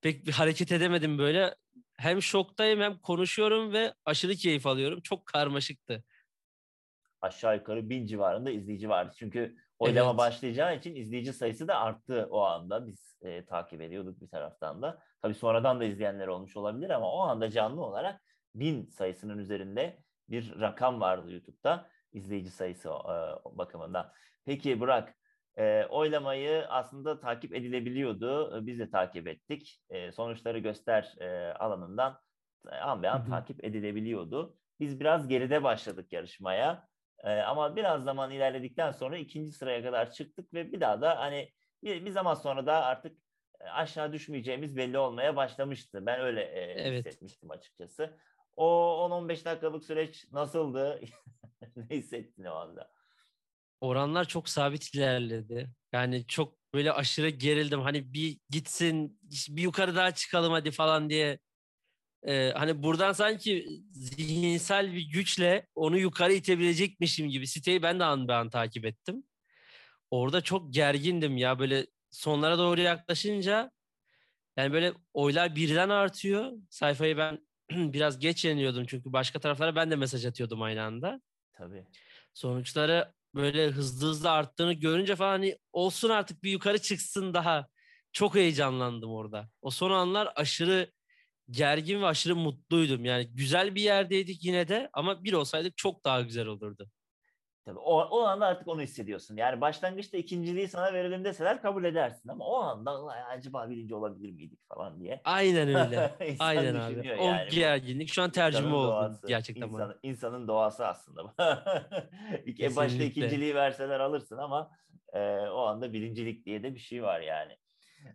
Pek 0.00 0.26
bir 0.26 0.32
hareket 0.32 0.72
edemedim 0.72 1.18
böyle. 1.18 1.54
Hem 1.96 2.22
şoktayım 2.22 2.80
hem 2.80 2.98
konuşuyorum 2.98 3.72
ve 3.72 3.94
aşırı 4.04 4.34
keyif 4.34 4.66
alıyorum. 4.66 5.00
Çok 5.00 5.26
karmaşıktı. 5.26 6.04
Aşağı 7.20 7.56
yukarı 7.56 7.90
bin 7.90 8.06
civarında 8.06 8.50
izleyici 8.50 8.88
vardı. 8.88 9.14
Çünkü 9.18 9.56
oylama 9.78 10.10
Evet. 10.10 10.18
başlayacağı 10.18 10.76
için 10.76 10.94
izleyici 10.94 11.32
sayısı 11.32 11.68
da 11.68 11.78
arttı 11.80 12.28
o 12.30 12.40
anda. 12.40 12.86
Biz 12.86 13.18
e, 13.22 13.46
takip 13.46 13.80
ediyorduk 13.80 14.20
bir 14.20 14.28
taraftan 14.28 14.82
da. 14.82 14.98
Tabii 15.22 15.34
sonradan 15.34 15.80
da 15.80 15.84
izleyenler 15.84 16.26
olmuş 16.28 16.56
olabilir 16.56 16.90
ama 16.90 17.12
o 17.12 17.18
anda 17.20 17.50
canlı 17.50 17.84
olarak 17.84 18.20
bin 18.54 18.86
sayısının 18.86 19.38
üzerinde 19.38 19.98
bir 20.28 20.60
rakam 20.60 21.00
vardı 21.00 21.32
YouTube'da 21.32 21.88
izleyici 22.12 22.50
sayısı 22.50 22.88
e, 22.88 22.92
bakımından. 23.58 24.12
Peki 24.44 24.80
Burak, 24.80 25.14
e, 25.58 25.84
oylamayı 25.90 26.66
aslında 26.68 27.20
takip 27.20 27.54
edilebiliyordu. 27.54 28.58
E, 28.58 28.66
Biz 28.66 28.78
de 28.78 28.90
takip 28.90 29.28
ettik. 29.28 29.82
E, 29.90 30.12
sonuçları 30.12 30.58
göster 30.58 31.14
e, 31.20 31.54
alanından 31.54 32.18
e, 32.72 32.76
an 32.76 33.02
be 33.02 33.10
an 33.10 33.26
takip 33.26 33.64
edilebiliyordu. 33.64 34.56
Biz 34.80 35.00
biraz 35.00 35.28
geride 35.28 35.62
başladık 35.62 36.12
yarışmaya. 36.12 36.88
E, 37.24 37.30
ama 37.30 37.76
biraz 37.76 38.04
zaman 38.04 38.30
ilerledikten 38.30 38.92
sonra 38.92 39.18
ikinci 39.18 39.52
sıraya 39.52 39.82
kadar 39.82 40.10
çıktık 40.12 40.54
ve 40.54 40.72
bir 40.72 40.80
daha 40.80 41.00
da 41.00 41.18
hani 41.18 41.52
bir, 41.84 42.04
bir 42.04 42.10
zaman 42.10 42.34
sonra 42.34 42.66
da 42.66 42.84
artık 42.84 43.18
e, 43.60 43.64
aşağı 43.64 44.12
düşmeyeceğimiz 44.12 44.76
belli 44.76 44.98
olmaya 44.98 45.36
başlamıştı. 45.36 46.06
Ben 46.06 46.20
öyle 46.20 46.40
e, 46.42 46.60
Evet. 46.60 47.06
hissetmiştim 47.06 47.50
açıkçası. 47.50 48.18
O 48.56 48.66
10-15 49.10 49.44
dakikalık 49.44 49.84
süreç 49.84 50.32
nasıldı? 50.32 51.00
ne 51.76 51.96
hissettin 51.96 52.44
o 52.44 52.54
anda? 52.54 52.90
Oranlar 53.80 54.24
çok 54.24 54.48
sabit 54.48 54.94
ilerledi. 54.94 55.70
Yani 55.92 56.26
çok 56.26 56.58
böyle 56.74 56.92
aşırı 56.92 57.28
gerildim. 57.28 57.80
Hani 57.80 58.12
bir 58.12 58.40
gitsin, 58.50 59.20
bir 59.48 59.62
yukarı 59.62 59.96
daha 59.96 60.14
çıkalım 60.14 60.52
hadi 60.52 60.70
falan 60.70 61.10
diye. 61.10 61.38
Ee, 62.26 62.52
hani 62.56 62.82
buradan 62.82 63.12
sanki 63.12 63.66
zihinsel 63.92 64.94
bir 64.94 65.10
güçle 65.10 65.66
onu 65.74 65.98
yukarı 65.98 66.32
itebilecekmişim 66.32 67.28
gibi. 67.28 67.46
Siteyi 67.46 67.82
ben 67.82 68.00
de 68.00 68.04
an 68.04 68.28
be 68.28 68.34
an 68.34 68.50
takip 68.50 68.84
ettim. 68.84 69.22
Orada 70.10 70.40
çok 70.40 70.74
gergindim 70.74 71.36
ya 71.36 71.58
böyle 71.58 71.86
sonlara 72.10 72.58
doğru 72.58 72.80
yaklaşınca 72.80 73.70
yani 74.56 74.72
böyle 74.72 74.92
oylar 75.14 75.56
birden 75.56 75.88
artıyor. 75.88 76.52
Sayfayı 76.70 77.16
ben 77.16 77.38
biraz 77.70 78.18
geç 78.18 78.44
yeniliyordum 78.44 78.84
çünkü 78.86 79.12
başka 79.12 79.38
taraflara 79.40 79.76
ben 79.76 79.90
de 79.90 79.96
mesaj 79.96 80.26
atıyordum 80.26 80.62
aynı 80.62 80.82
anda 80.82 81.20
Tabii. 81.52 81.84
sonuçları 82.34 83.12
böyle 83.34 83.66
hızlı 83.68 84.08
hızlı 84.08 84.30
arttığını 84.30 84.72
görünce 84.72 85.16
falan 85.16 85.30
hani 85.30 85.58
olsun 85.72 86.10
artık 86.10 86.42
bir 86.42 86.50
yukarı 86.50 86.82
çıksın 86.82 87.34
daha. 87.34 87.68
Çok 88.12 88.34
heyecanlandım 88.34 89.10
orada. 89.10 89.50
O 89.62 89.70
son 89.70 89.90
anlar 89.90 90.32
aşırı 90.36 90.92
gergin 91.50 92.02
ve 92.02 92.06
aşırı 92.06 92.36
mutluydum. 92.36 93.04
Yani 93.04 93.26
güzel 93.34 93.74
bir 93.74 93.82
yerdeydik 93.82 94.44
yine 94.44 94.68
de 94.68 94.90
ama 94.92 95.24
bir 95.24 95.32
olsaydık 95.32 95.76
çok 95.76 96.04
daha 96.04 96.20
güzel 96.20 96.46
olurdu. 96.46 96.90
Tabii 97.64 97.78
o, 97.78 98.00
o 98.00 98.20
anda 98.22 98.46
artık 98.46 98.68
onu 98.68 98.82
hissediyorsun. 98.82 99.36
Yani 99.36 99.60
başlangıçta 99.60 100.16
ikinciliği 100.16 100.68
sana 100.68 100.92
verelim 100.92 101.24
deseler 101.24 101.62
kabul 101.62 101.84
edersin 101.84 102.28
ama 102.28 102.44
o 102.44 102.56
anda 102.56 103.02
"Ulan 103.02 103.16
acaba 103.28 103.70
birinci 103.70 103.94
olabilir 103.94 104.30
miydik 104.30 104.60
falan 104.68 105.00
diye. 105.00 105.20
Aynen 105.24 105.68
öyle. 105.68 106.16
Aynen 106.38 106.74
abi. 106.74 107.12
O 107.20 107.24
yani 107.24 107.50
gerginlik 107.50 108.08
şu 108.08 108.22
an 108.22 108.30
tercüme 108.30 108.74
oldu 108.74 108.86
doğası, 108.86 109.26
gerçekten 109.28 109.72
bana. 109.72 109.82
insan- 109.84 109.98
insanın 110.02 110.48
doğası 110.48 110.86
aslında. 110.86 111.34
İlk 112.44 112.76
başta 112.76 113.04
ikinciliği 113.04 113.54
verseler 113.54 114.00
alırsın 114.00 114.36
ama 114.38 114.70
e, 115.12 115.20
o 115.38 115.60
anda 115.60 115.92
birincilik 115.92 116.46
diye 116.46 116.62
de 116.62 116.74
bir 116.74 116.80
şey 116.80 117.02
var 117.02 117.20
yani. 117.20 117.56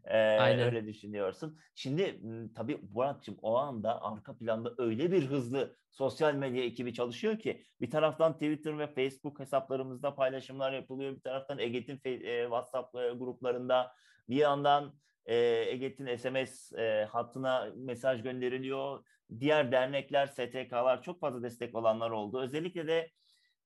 Aynen. 0.39 0.60
Öyle 0.60 0.86
düşünüyorsun. 0.88 1.60
Şimdi 1.75 2.19
tabii 2.56 2.79
Burak'cığım 2.82 3.38
o 3.41 3.58
anda 3.58 4.01
arka 4.01 4.38
planda 4.38 4.73
öyle 4.77 5.12
bir 5.12 5.25
hızlı 5.25 5.75
sosyal 5.91 6.34
medya 6.34 6.63
ekibi 6.63 6.93
çalışıyor 6.93 7.39
ki 7.39 7.63
bir 7.82 7.91
taraftan 7.91 8.34
Twitter 8.34 8.79
ve 8.79 8.88
Facebook 8.88 9.39
hesaplarımızda 9.39 10.15
paylaşımlar 10.15 10.73
yapılıyor. 10.73 11.15
Bir 11.15 11.21
taraftan 11.21 11.60
Eget'in 11.60 11.97
WhatsApp 12.43 12.93
gruplarında 12.93 13.91
bir 14.29 14.36
yandan 14.36 14.93
e, 15.25 15.36
Eget'in 15.69 16.15
SMS 16.15 16.73
e, 16.73 17.06
hattına 17.12 17.71
mesaj 17.75 18.23
gönderiliyor. 18.23 19.06
Diğer 19.39 19.71
dernekler, 19.71 20.27
STK'lar 20.27 21.01
çok 21.03 21.19
fazla 21.19 21.43
destek 21.43 21.75
olanlar 21.75 22.12
oldu. 22.12 22.41
Özellikle 22.41 22.88
de 22.88 23.12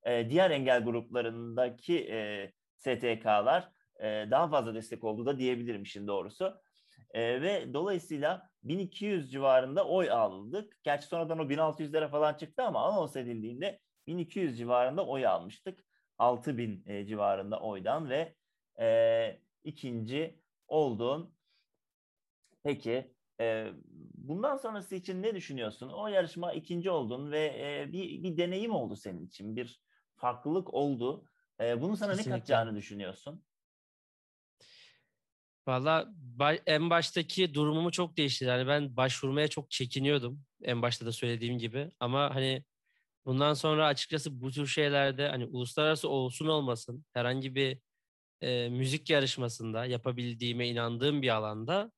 e, 0.04 0.30
diğer 0.30 0.52
engel 0.52 0.84
gruplarındaki 0.84 2.10
e, 2.12 2.52
STK'lar 2.76 3.70
e, 4.00 4.28
daha 4.32 4.48
fazla 4.48 4.76
destek 4.76 5.04
oldu 5.04 5.26
da 5.26 5.40
diyebilirim 5.40 5.84
işin 5.84 6.08
doğrusu. 6.08 6.62
E, 7.12 7.42
ve 7.42 7.74
dolayısıyla 7.74 8.50
1200 8.64 9.32
civarında 9.32 9.88
oy 9.88 10.12
aldık. 10.12 10.80
Gerçi 10.84 11.08
sonradan 11.08 11.40
o 11.40 11.44
1600'lere 11.44 12.10
falan 12.10 12.34
çıktı 12.34 12.64
ama 12.64 12.86
anons 12.86 13.16
edildiğinde 13.16 13.80
1200 14.08 14.58
civarında 14.58 15.06
oy 15.06 15.28
almıştık. 15.28 15.80
6000 16.18 16.84
e, 16.86 17.06
civarında 17.06 17.60
oydan 17.60 18.10
ve 18.10 18.36
e, 18.80 19.40
ikinci 19.64 20.40
oldun. 20.68 21.36
Peki 22.64 23.14
e, 23.40 23.72
bundan 24.14 24.58
sonrası 24.58 24.96
için 24.96 25.24
ne 25.24 25.36
düşünüyorsun? 25.36 25.90
O 25.90 26.08
yarışma 26.08 26.54
ikinci 26.54 26.90
oldun 26.90 27.32
ve 27.32 27.46
e, 27.46 27.94
bir, 27.94 28.24
bir 28.24 28.38
deneyim 28.38 28.72
oldu 28.72 28.96
senin 28.96 29.26
için. 29.26 29.56
Bir 29.56 29.82
farklılık 30.16 30.74
oldu. 30.74 31.26
E, 31.60 31.82
bunun 31.82 31.96
sana 31.96 32.12
Kesinlikle. 32.12 32.32
ne 32.32 32.40
katacağını 32.40 32.76
düşünüyorsun? 32.76 33.44
Valla 35.68 36.10
en 36.66 36.90
baştaki 36.90 37.54
durumumu 37.54 37.92
çok 37.92 38.18
değişti. 38.18 38.46
Yani 38.46 38.68
ben 38.68 38.98
başvurmaya 38.98 39.48
çok 39.48 39.72
çekiniyordum. 39.72 40.44
En 40.64 40.82
başta 40.82 41.06
da 41.06 41.12
söylediğim 41.12 41.58
gibi. 41.58 41.92
Ama 42.00 42.36
hani 42.36 42.64
bundan 43.26 43.54
sonra 43.54 43.88
açıkçası 43.88 44.42
bu 44.42 44.52
tür 44.52 44.68
şeylerde 44.68 45.30
hani 45.30 45.46
uluslararası 45.46 46.10
olsun 46.10 46.48
olmasın 46.48 47.06
herhangi 47.14 47.56
bir 47.56 47.80
e, 48.42 48.70
müzik 48.70 49.10
yarışmasında 49.10 49.86
yapabildiğime 49.86 50.68
inandığım 50.68 51.22
bir 51.22 51.30
alanda 51.30 51.92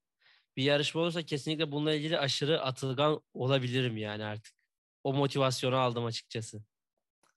bir 0.57 0.63
yarışma 0.63 1.01
olursa 1.01 1.23
kesinlikle 1.23 1.71
bununla 1.71 1.93
ilgili 1.93 2.19
aşırı 2.19 2.61
atılgan 2.61 3.21
olabilirim 3.33 3.97
yani 3.97 4.23
artık. 4.23 4.53
O 5.03 5.13
motivasyonu 5.13 5.75
aldım 5.75 6.05
açıkçası. 6.05 6.63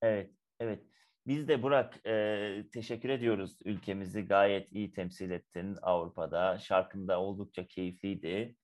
Evet, 0.03 0.31
evet. 0.61 0.92
Biz 1.27 1.49
de 1.49 1.63
Burak 1.63 2.07
e, 2.07 2.65
teşekkür 2.73 3.09
ediyoruz. 3.09 3.57
Ülkemizi 3.65 4.23
gayet 4.23 4.73
iyi 4.73 4.93
temsil 4.93 5.31
ettin 5.31 5.77
Avrupa'da. 5.83 6.59
Şarkın 6.59 7.09
da 7.09 7.21
oldukça 7.21 7.67
keyifliydi. 7.67 8.57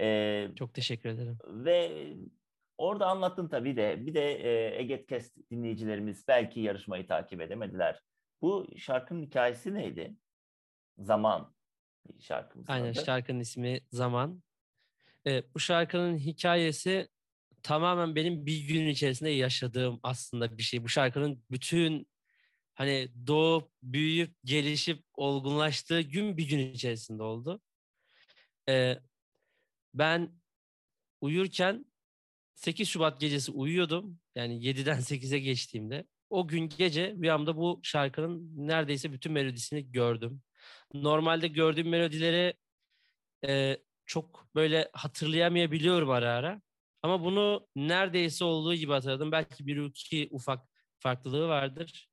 E, 0.00 0.48
Çok 0.56 0.74
teşekkür 0.74 1.08
ederim. 1.08 1.38
ve 1.46 2.06
orada 2.78 3.06
anlattın 3.06 3.48
tabii 3.48 3.76
de 3.76 4.06
bir 4.06 4.14
de 4.14 4.32
e, 4.32 4.78
Egetkest 4.80 5.50
dinleyicilerimiz 5.50 6.28
belki 6.28 6.60
yarışmayı 6.60 7.06
takip 7.06 7.40
edemediler. 7.40 8.00
Bu 8.42 8.66
şarkının 8.76 9.22
hikayesi 9.22 9.74
neydi? 9.74 10.16
Zaman 10.98 11.54
şarkımızın 12.20 12.72
Aynen 12.72 12.90
adı. 12.92 13.04
şarkının 13.04 13.40
ismi 13.40 13.80
Zaman. 13.90 14.42
Ee, 15.26 15.42
bu 15.54 15.60
şarkının 15.60 16.18
hikayesi 16.18 17.08
tamamen 17.66 18.16
benim 18.16 18.46
bir 18.46 18.68
gün 18.68 18.86
içerisinde 18.86 19.30
yaşadığım 19.30 20.00
aslında 20.02 20.58
bir 20.58 20.62
şey. 20.62 20.84
Bu 20.84 20.88
şarkının 20.88 21.44
bütün 21.50 22.08
hani 22.74 23.08
doğup, 23.26 23.70
büyüyüp, 23.82 24.34
gelişip, 24.44 25.04
olgunlaştığı 25.14 26.00
gün 26.00 26.36
bir 26.36 26.48
gün 26.48 26.58
içerisinde 26.72 27.22
oldu. 27.22 27.60
Ee, 28.68 28.98
ben 29.94 30.32
uyurken 31.20 31.86
8 32.54 32.88
Şubat 32.88 33.20
gecesi 33.20 33.52
uyuyordum. 33.52 34.20
Yani 34.34 34.64
7'den 34.64 35.00
8'e 35.00 35.38
geçtiğimde. 35.38 36.06
O 36.30 36.48
gün 36.48 36.68
gece 36.68 37.14
rüyamda 37.14 37.56
bu 37.56 37.80
şarkının 37.82 38.68
neredeyse 38.68 39.12
bütün 39.12 39.32
melodisini 39.32 39.92
gördüm. 39.92 40.42
Normalde 40.94 41.48
gördüğüm 41.48 41.88
melodileri 41.88 42.54
e, 43.46 43.76
çok 44.06 44.54
böyle 44.54 44.90
hatırlayamayabiliyorum 44.92 46.10
ara 46.10 46.32
ara. 46.32 46.65
Ama 47.06 47.24
bunu 47.24 47.68
neredeyse 47.76 48.44
olduğu 48.44 48.74
gibi 48.74 48.92
hatırladım. 48.92 49.32
Belki 49.32 49.66
bir 49.66 49.84
iki 49.84 50.28
ufak 50.30 50.68
farklılığı 50.98 51.48
vardır. 51.48 52.08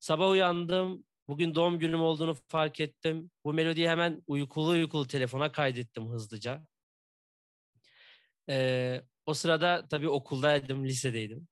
Sabah 0.00 0.30
uyandım. 0.30 1.04
Bugün 1.28 1.54
doğum 1.54 1.78
günüm 1.78 2.00
olduğunu 2.00 2.34
fark 2.48 2.80
ettim. 2.80 3.30
Bu 3.44 3.52
melodiyi 3.54 3.88
hemen 3.88 4.22
uykulu 4.26 4.68
uykulu 4.68 5.06
telefona 5.06 5.52
kaydettim 5.52 6.08
hızlıca. 6.08 6.66
Ee, 8.48 9.02
o 9.26 9.34
sırada 9.34 9.88
tabii 9.88 10.08
okuldaydım, 10.08 10.84
lisedeydim. 10.84 11.48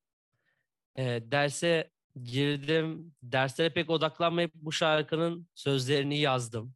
Ee, 0.99 1.23
derse 1.27 1.91
girdim. 2.23 3.15
Derslere 3.23 3.73
pek 3.73 3.91
odaklanmayıp 3.91 4.55
bu 4.55 4.73
şarkının 4.73 5.49
sözlerini 5.55 6.19
yazdım. 6.19 6.75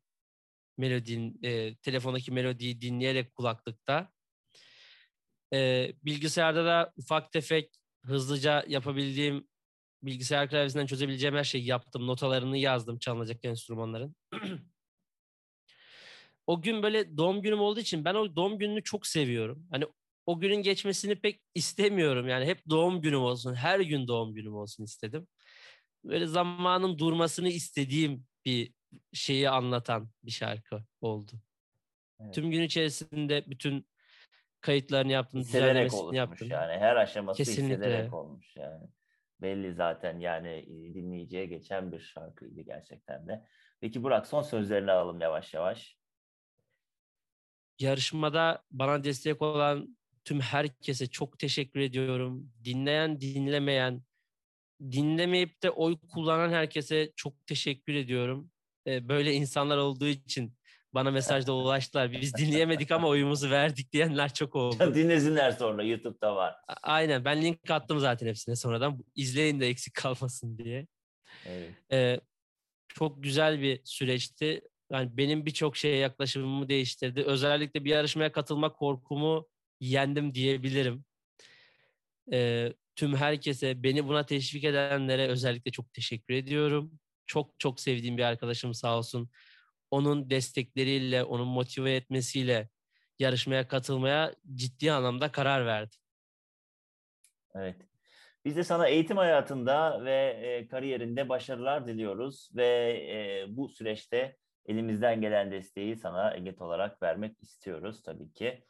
Melodinin, 0.78 1.40
e, 1.42 1.76
telefondaki 1.76 2.32
melodiyi 2.32 2.80
dinleyerek 2.80 3.34
kulaklıkta. 3.34 4.12
Ee, 5.52 5.92
bilgisayarda 6.04 6.64
da 6.64 6.92
ufak 6.96 7.32
tefek 7.32 7.70
hızlıca 8.04 8.64
yapabildiğim 8.68 9.48
bilgisayar 10.02 10.50
klavyesinden 10.50 10.86
çözebileceğim 10.86 11.36
her 11.36 11.44
şeyi 11.44 11.66
yaptım. 11.66 12.06
Notalarını 12.06 12.58
yazdım 12.58 12.98
çalınacak 12.98 13.44
enstrümanların. 13.44 14.16
o 16.46 16.62
gün 16.62 16.82
böyle 16.82 17.16
doğum 17.16 17.42
günüm 17.42 17.60
olduğu 17.60 17.80
için 17.80 18.04
ben 18.04 18.14
o 18.14 18.36
doğum 18.36 18.58
gününü 18.58 18.82
çok 18.82 19.06
seviyorum. 19.06 19.66
Hani 19.70 19.84
o 20.26 20.40
günün 20.40 20.62
geçmesini 20.62 21.16
pek 21.16 21.40
istemiyorum. 21.54 22.28
Yani 22.28 22.46
hep 22.46 22.70
doğum 22.70 23.00
günüm 23.00 23.20
olsun, 23.20 23.54
her 23.54 23.80
gün 23.80 24.08
doğum 24.08 24.34
günüm 24.34 24.54
olsun 24.54 24.84
istedim. 24.84 25.26
Böyle 26.04 26.26
zamanın 26.26 26.98
durmasını 26.98 27.48
istediğim 27.48 28.26
bir 28.44 28.72
şeyi 29.12 29.50
anlatan 29.50 30.10
bir 30.22 30.30
şarkı 30.30 30.84
oldu. 31.00 31.32
Evet. 32.20 32.34
Tüm 32.34 32.50
gün 32.50 32.62
içerisinde 32.62 33.44
bütün 33.46 33.86
kayıtlarını 34.62 35.12
yaptım, 35.12 35.40
hissederek 35.40 35.94
oluşmuş 35.94 36.16
yaptım. 36.16 36.48
yani. 36.50 36.72
Her 36.72 36.96
aşaması 36.96 37.36
Kesinlikle. 37.36 37.74
hissederek 37.74 38.14
olmuş 38.14 38.56
yani. 38.56 38.88
Belli 39.40 39.74
zaten 39.74 40.18
yani 40.18 40.66
dinleyiciye 40.94 41.46
geçen 41.46 41.92
bir 41.92 42.00
şarkıydı 42.00 42.60
gerçekten 42.60 43.28
de. 43.28 43.46
Peki 43.80 44.02
Burak 44.02 44.26
son 44.26 44.42
sözlerini 44.42 44.92
alalım 44.92 45.20
yavaş 45.20 45.54
yavaş. 45.54 45.96
Yarışmada 47.78 48.62
bana 48.70 49.04
destek 49.04 49.42
olan 49.42 49.98
tüm 50.24 50.40
herkese 50.40 51.06
çok 51.06 51.38
teşekkür 51.38 51.80
ediyorum. 51.80 52.52
Dinleyen, 52.64 53.20
dinlemeyen, 53.20 54.02
dinlemeyip 54.80 55.62
de 55.62 55.70
oy 55.70 55.96
kullanan 56.12 56.50
herkese 56.50 57.12
çok 57.16 57.46
teşekkür 57.46 57.94
ediyorum. 57.94 58.50
Böyle 58.86 59.32
insanlar 59.32 59.76
olduğu 59.76 60.06
için 60.06 60.54
bana 60.94 61.10
mesajda 61.10 61.52
ulaştılar. 61.52 62.12
Biz 62.12 62.34
dinleyemedik 62.38 62.90
ama 62.90 63.08
oyumuzu 63.08 63.50
verdik 63.50 63.92
diyenler 63.92 64.34
çok 64.34 64.56
oldu. 64.56 64.94
Dinlesinler 64.94 65.50
sonra 65.50 65.82
YouTube'da 65.82 66.36
var. 66.36 66.54
Aynen 66.82 67.24
ben 67.24 67.42
link 67.42 67.70
attım 67.70 67.98
zaten 67.98 68.26
hepsine 68.26 68.56
sonradan. 68.56 69.04
İzleyin 69.14 69.60
de 69.60 69.68
eksik 69.68 69.94
kalmasın 69.94 70.58
diye. 70.58 70.86
Evet. 71.46 71.70
Ee, 71.92 72.20
çok 72.88 73.22
güzel 73.22 73.60
bir 73.60 73.80
süreçti. 73.84 74.60
Yani 74.90 75.16
benim 75.16 75.46
birçok 75.46 75.76
şeye 75.76 75.96
yaklaşımımı 75.96 76.68
değiştirdi. 76.68 77.22
Özellikle 77.22 77.84
bir 77.84 77.90
yarışmaya 77.90 78.32
katılma 78.32 78.72
korkumu 78.72 79.48
yendim 79.80 80.34
diyebilirim. 80.34 81.04
Ee, 82.32 82.72
tüm 82.96 83.16
herkese, 83.16 83.82
beni 83.82 84.08
buna 84.08 84.26
teşvik 84.26 84.64
edenlere 84.64 85.28
özellikle 85.28 85.70
çok 85.70 85.92
teşekkür 85.92 86.34
ediyorum. 86.34 86.92
Çok 87.26 87.54
çok 87.58 87.80
sevdiğim 87.80 88.16
bir 88.16 88.22
arkadaşım 88.22 88.74
sağ 88.74 88.98
olsun 88.98 89.30
onun 89.92 90.30
destekleriyle, 90.30 91.24
onun 91.24 91.48
motive 91.48 91.94
etmesiyle 91.94 92.68
yarışmaya 93.18 93.68
katılmaya 93.68 94.34
ciddi 94.54 94.92
anlamda 94.92 95.32
karar 95.32 95.66
verdim. 95.66 95.98
Evet. 97.54 97.76
Biz 98.44 98.56
de 98.56 98.64
sana 98.64 98.88
eğitim 98.88 99.16
hayatında 99.16 100.04
ve 100.04 100.40
e, 100.42 100.68
kariyerinde 100.68 101.28
başarılar 101.28 101.86
diliyoruz 101.86 102.50
ve 102.56 102.66
e, 103.10 103.44
bu 103.56 103.68
süreçte 103.68 104.36
elimizden 104.66 105.20
gelen 105.20 105.52
desteği 105.52 105.96
sana 105.96 106.36
eget 106.36 106.62
olarak 106.62 107.02
vermek 107.02 107.42
istiyoruz 107.42 108.02
tabii 108.02 108.32
ki. 108.32 108.64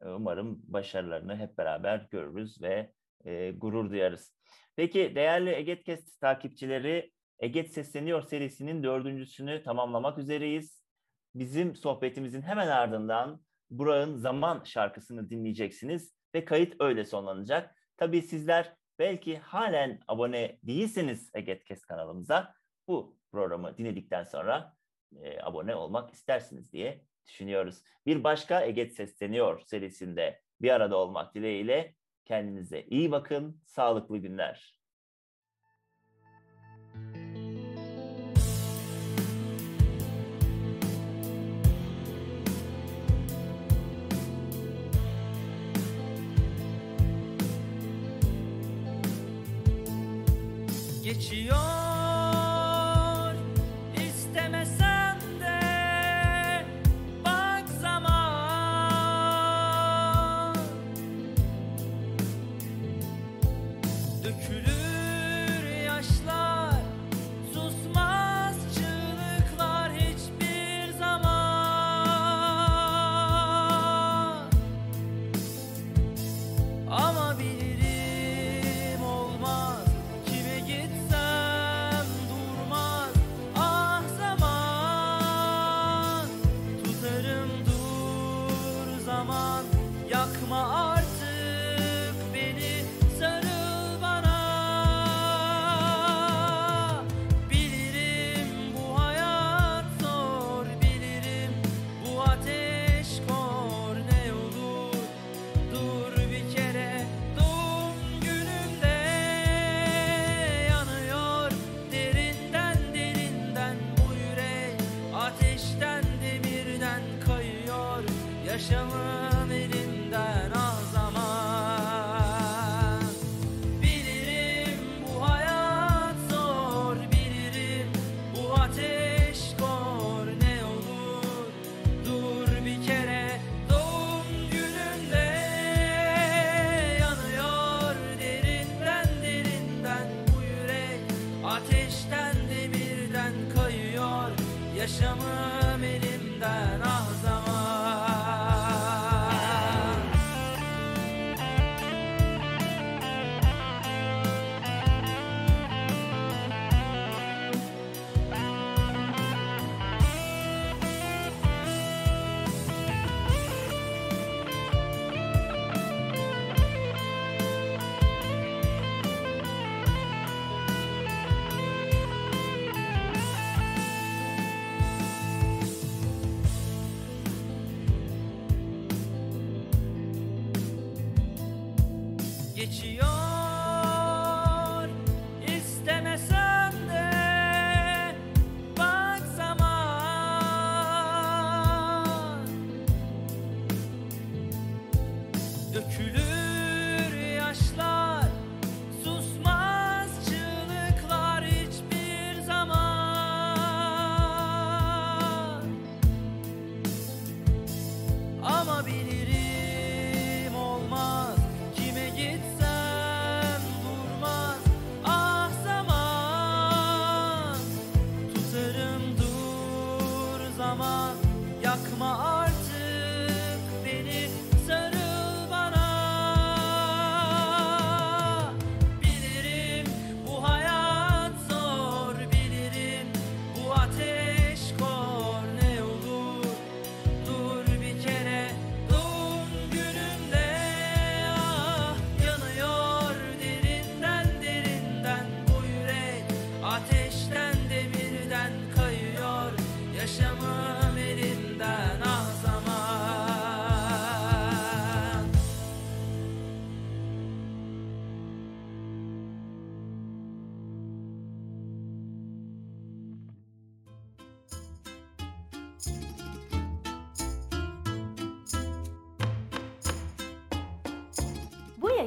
Umarım 0.00 0.60
başarılarını 0.62 1.36
hep 1.36 1.58
beraber 1.58 2.08
görürüz 2.10 2.62
ve 2.62 2.92
e, 3.24 3.50
gurur 3.50 3.90
duyarız. 3.90 4.34
Peki 4.76 5.12
değerli 5.14 5.50
Egetkest 5.50 6.20
takipçileri 6.20 7.12
Eget 7.38 7.72
Sesleniyor 7.72 8.22
serisinin 8.22 8.82
dördüncüsünü 8.82 9.62
tamamlamak 9.62 10.18
üzereyiz. 10.18 10.84
Bizim 11.34 11.76
sohbetimizin 11.76 12.42
hemen 12.42 12.68
ardından 12.68 13.40
Burak'ın 13.70 14.16
Zaman 14.16 14.64
şarkısını 14.64 15.30
dinleyeceksiniz 15.30 16.14
ve 16.34 16.44
kayıt 16.44 16.74
öyle 16.80 17.04
sonlanacak. 17.04 17.74
Tabii 17.96 18.22
sizler 18.22 18.76
belki 18.98 19.38
halen 19.38 20.00
abone 20.08 20.58
değilseniz 20.62 21.30
Egetkes 21.34 21.84
kanalımıza 21.84 22.54
bu 22.88 23.18
programı 23.32 23.78
dinledikten 23.78 24.24
sonra 24.24 24.76
e, 25.16 25.42
abone 25.42 25.74
olmak 25.74 26.10
istersiniz 26.10 26.72
diye 26.72 27.04
düşünüyoruz. 27.26 27.82
Bir 28.06 28.24
başka 28.24 28.64
Eget 28.64 28.94
Sesleniyor 28.94 29.60
serisinde 29.60 30.40
bir 30.60 30.70
arada 30.70 30.96
olmak 30.96 31.34
dileğiyle 31.34 31.94
kendinize 32.24 32.82
iyi 32.82 33.10
bakın, 33.10 33.62
sağlıklı 33.64 34.18
günler. 34.18 34.77
she 51.28 51.50
on 51.50 51.77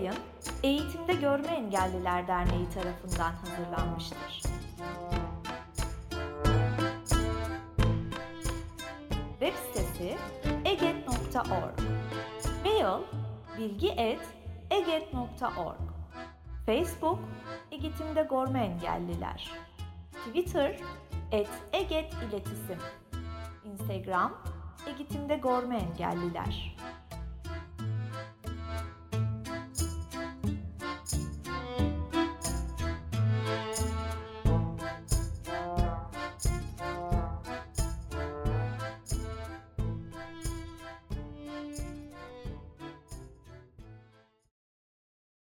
yayın 0.02 0.20
Eğitimde 0.64 1.14
Görme 1.14 1.48
Engelliler 1.48 2.28
Derneği 2.28 2.70
tarafından 2.70 3.32
hazırlanmıştır. 3.32 4.42
Web 9.40 9.54
sitesi 9.54 10.18
eget.org 10.66 11.80
Mail 12.66 13.02
bilgi.eget.org 13.58 14.22
Facebook 16.66 17.20
Egetimde 17.72 18.28
Görme 18.30 18.60
Engelliler. 18.60 19.52
Twitter 20.28 20.80
et 21.32 21.50
Eget 21.74 22.14
İletisim. 22.14 22.78
Instagram 23.66 24.34
Egetimde 24.88 25.36
Görme 25.36 25.78
Engelliler. 25.78 26.76